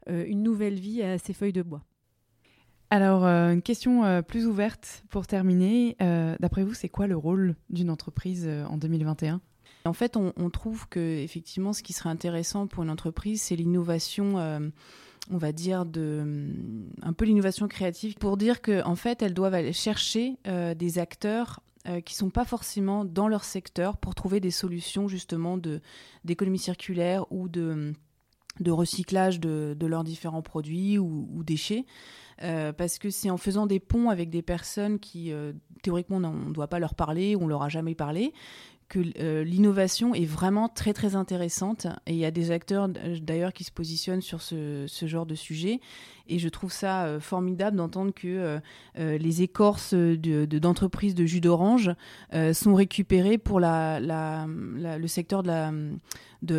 une 0.08 0.42
nouvelle 0.42 0.80
vie 0.80 1.02
à 1.02 1.18
ces 1.18 1.34
feuilles 1.34 1.52
de 1.52 1.64
bois. 1.64 1.84
Alors, 2.92 3.26
une 3.26 3.62
question 3.62 4.24
plus 4.24 4.48
ouverte 4.48 5.04
pour 5.10 5.28
terminer. 5.28 5.98
D'après 6.40 6.64
vous, 6.64 6.74
c'est 6.74 6.90
quoi 6.90 7.08
le 7.08 7.18
rôle 7.18 7.56
d'une 7.70 7.90
entreprise 7.90 8.48
en 8.48 8.78
2021 8.78 9.42
en 9.86 9.94
fait, 9.94 10.18
on, 10.18 10.50
trouve 10.50 10.88
que 10.90 11.00
effectivement, 11.00 11.72
ce 11.72 11.84
qui 11.84 11.94
serait 11.94 12.10
intéressant 12.10 12.68
pour 12.68 12.84
une 12.84 12.90
entreprise, 12.90 13.42
c'est 13.42 13.56
l'innovation. 13.56 14.40
Euh, 14.40 14.70
on 15.32 15.38
va 15.38 15.52
dire 15.52 15.88
de 15.88 16.52
un 17.02 17.14
peu 17.14 17.26
l'innovation 17.26 17.68
créative 17.68 18.14
pour 18.14 18.38
dire 18.38 18.62
qu'en 18.62 18.92
en 18.92 18.96
fait 18.96 19.24
elles 19.24 19.34
doivent 19.34 19.56
aller 19.56 19.74
chercher 19.74 20.38
euh, 20.46 20.76
des 20.76 21.00
acteurs 21.00 21.62
euh, 21.88 22.00
qui 22.00 22.14
sont 22.14 22.30
pas 22.30 22.46
forcément 22.46 23.06
dans 23.06 23.28
leur 23.28 23.44
secteur 23.44 23.98
pour 23.98 24.14
trouver 24.14 24.40
des 24.40 24.52
solutions 24.52 25.08
justement 25.08 25.58
de 25.58 25.82
d'économie 26.26 26.60
circulaire 26.60 27.26
ou 27.32 27.50
de 27.50 27.94
de 28.60 28.70
recyclage 28.70 29.40
de, 29.40 29.76
leurs 29.82 30.04
différents 30.04 30.44
produits 30.44 31.00
ou, 31.00 31.44
déchets. 31.44 31.86
parce 32.40 33.00
que 33.00 33.10
c'est 33.10 33.32
en 33.32 33.38
faisant 33.38 33.66
des 33.66 33.82
ponts 33.82 34.10
avec 34.10 34.30
des 34.30 34.42
personnes 34.42 34.98
qui, 34.98 35.34
théoriquement, 35.84 36.18
on 36.18 36.32
ne 36.32 36.54
doit 36.54 36.70
pas 36.70 36.80
leur 36.80 36.96
parler, 36.96 37.36
on 37.36 37.48
leur 37.48 37.64
a 37.64 37.70
jamais 37.70 37.96
parlé, 37.96 38.32
que 38.88 39.00
euh, 39.20 39.44
l'innovation 39.44 40.14
est 40.14 40.26
vraiment 40.26 40.70
très 40.70 40.94
très 40.94 41.16
intéressante. 41.16 41.88
Et 42.06 42.14
il 42.14 42.18
y 42.18 42.26
a 42.26 42.32
des 42.32 42.52
acteurs 42.52 42.88
d'ailleurs 42.90 43.54
qui 43.54 43.64
se 43.64 43.72
positionnent 43.72 44.22
sur 44.22 44.42
ce, 44.42 44.86
genre 45.04 45.26
de 45.26 45.36
sujet. 45.36 45.80
Et 46.28 46.40
je 46.40 46.50
trouve 46.50 46.72
ça 46.72 47.06
euh, 47.06 47.20
formidable 47.20 47.78
d'entendre 47.78 48.14
que 48.14 48.60
euh, 48.98 49.18
les 49.18 49.42
écorces 49.42 49.94
d'entreprises 49.94 51.16
de, 51.16 51.26
jus 51.26 51.42
d'orange 51.42 51.92
sont 52.54 52.76
récupérées 52.76 53.38
pour 53.38 53.60
la, 53.60 54.00
le 54.00 55.08
secteur 55.08 55.44
de 55.44 55.48
la, 55.48 55.72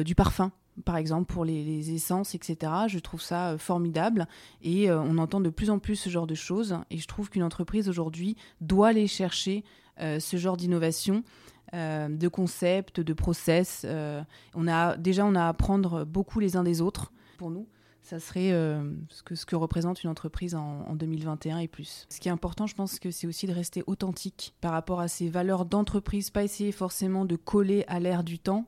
du 0.02 0.14
parfum 0.14 0.52
par 0.84 0.98
exemple 0.98 1.32
pour 1.32 1.46
les, 1.46 1.94
essences, 1.94 2.34
etc. 2.34 2.70
Je 2.88 2.98
trouve 2.98 3.22
ça 3.22 3.56
formidable. 3.56 4.26
Et 4.62 4.90
on 4.90 5.16
entend 5.16 5.40
de 5.40 5.48
plus 5.48 5.70
en 5.70 5.78
plus 5.78 5.96
ce 5.96 6.10
genre 6.10 6.26
de 6.26 6.34
choses. 6.34 6.78
Et 6.90 6.98
je 6.98 7.06
trouve 7.06 7.30
qu'une 7.30 7.42
entreprise 7.42 7.88
aujourd'hui 7.88 8.36
doit 8.60 8.88
aller 8.88 9.06
chercher 9.06 9.64
ce 9.98 10.36
genre 10.36 10.58
d'innovation 10.58 11.24
euh, 11.74 12.08
de 12.08 12.28
concepts, 12.28 13.00
de 13.00 13.12
process. 13.12 13.82
Euh, 13.84 14.22
on 14.54 14.68
a, 14.68 14.96
déjà, 14.96 15.26
on 15.26 15.34
a 15.34 15.44
à 15.44 15.48
apprendre 15.48 16.04
beaucoup 16.04 16.38
les 16.38 16.56
uns 16.56 16.62
des 16.62 16.80
autres. 16.80 17.12
Pour 17.38 17.50
nous, 17.50 17.66
ça 18.02 18.20
serait 18.20 18.52
euh, 18.52 18.92
ce, 19.08 19.44
que, 19.44 19.56
représente 19.56 20.04
une 20.04 20.10
entreprise 20.10 20.54
en, 20.54 20.94
2021 20.94 21.58
et 21.58 21.68
plus. 21.68 22.06
Ce 22.08 22.20
qui 22.20 22.28
est 22.28 22.32
important, 22.32 22.68
je 22.68 22.74
pense 22.76 23.00
que 23.00 23.10
c'est 23.10 23.26
aussi 23.26 23.48
de 23.48 23.52
rester 23.52 23.82
authentique 23.88 24.54
par 24.60 24.72
rapport 24.72 25.00
à 25.00 25.08
ces 25.08 25.28
valeurs 25.28 25.64
d'entreprise, 25.64 26.30
pas 26.30 26.44
essayer 26.44 26.70
forcément 26.70 27.24
de 27.24 27.34
coller 27.34 27.84
à 27.88 27.98
l'air 27.98 28.22
du 28.22 28.38
temps, 28.38 28.66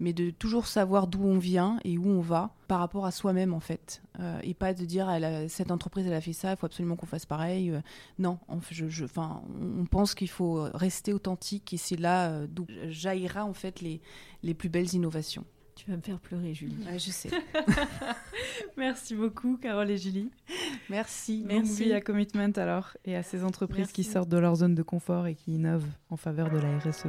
mais 0.00 0.12
de 0.12 0.30
toujours 0.30 0.66
savoir 0.66 1.06
d'où 1.06 1.22
on 1.22 1.38
vient 1.38 1.78
et 1.84 1.98
où 1.98 2.06
on 2.08 2.20
va 2.20 2.54
par 2.68 2.78
rapport 2.78 3.06
à 3.06 3.10
soi-même 3.10 3.54
en 3.54 3.60
fait. 3.60 4.02
Euh, 4.20 4.38
et 4.42 4.54
pas 4.54 4.74
de 4.74 4.84
dire 4.84 5.08
cette 5.48 5.70
entreprise 5.70 6.06
elle 6.06 6.14
a 6.14 6.20
fait 6.20 6.32
ça, 6.32 6.52
il 6.52 6.56
faut 6.56 6.66
absolument 6.66 6.96
qu'on 6.96 7.06
fasse 7.06 7.26
pareil. 7.26 7.70
Euh, 7.70 7.80
non, 8.18 8.38
on, 8.48 8.58
je, 8.70 9.04
on 9.16 9.86
pense 9.86 10.14
qu'il 10.14 10.30
faut 10.30 10.68
rester 10.74 11.12
authentique 11.12 11.72
et 11.72 11.76
c'est 11.76 11.96
là 11.96 12.30
euh, 12.30 12.46
d'où 12.48 12.66
jaillira 12.88 13.44
en 13.44 13.54
fait 13.54 13.80
les, 13.80 14.00
les 14.42 14.54
plus 14.54 14.68
belles 14.68 14.92
innovations. 14.94 15.44
Tu 15.76 15.90
vas 15.90 15.96
me 15.96 16.02
faire 16.02 16.20
pleurer, 16.20 16.54
Julie. 16.54 16.76
je 16.92 17.10
sais. 17.10 17.30
Merci 18.76 19.16
beaucoup, 19.16 19.56
Carole 19.56 19.90
et 19.90 19.98
Julie. 19.98 20.30
Merci. 20.88 21.44
Merci 21.48 21.92
à 21.92 22.00
Commitment 22.00 22.52
alors 22.56 22.96
et 23.04 23.16
à 23.16 23.24
ces 23.24 23.42
entreprises 23.42 23.90
qui 23.90 24.04
sortent 24.04 24.28
de 24.28 24.38
leur 24.38 24.54
zone 24.54 24.76
de 24.76 24.82
confort 24.82 25.26
et 25.26 25.34
qui 25.34 25.54
innovent 25.54 25.88
en 26.10 26.16
faveur 26.16 26.48
de 26.50 26.58
la 26.58 26.78
RSE. 26.78 27.08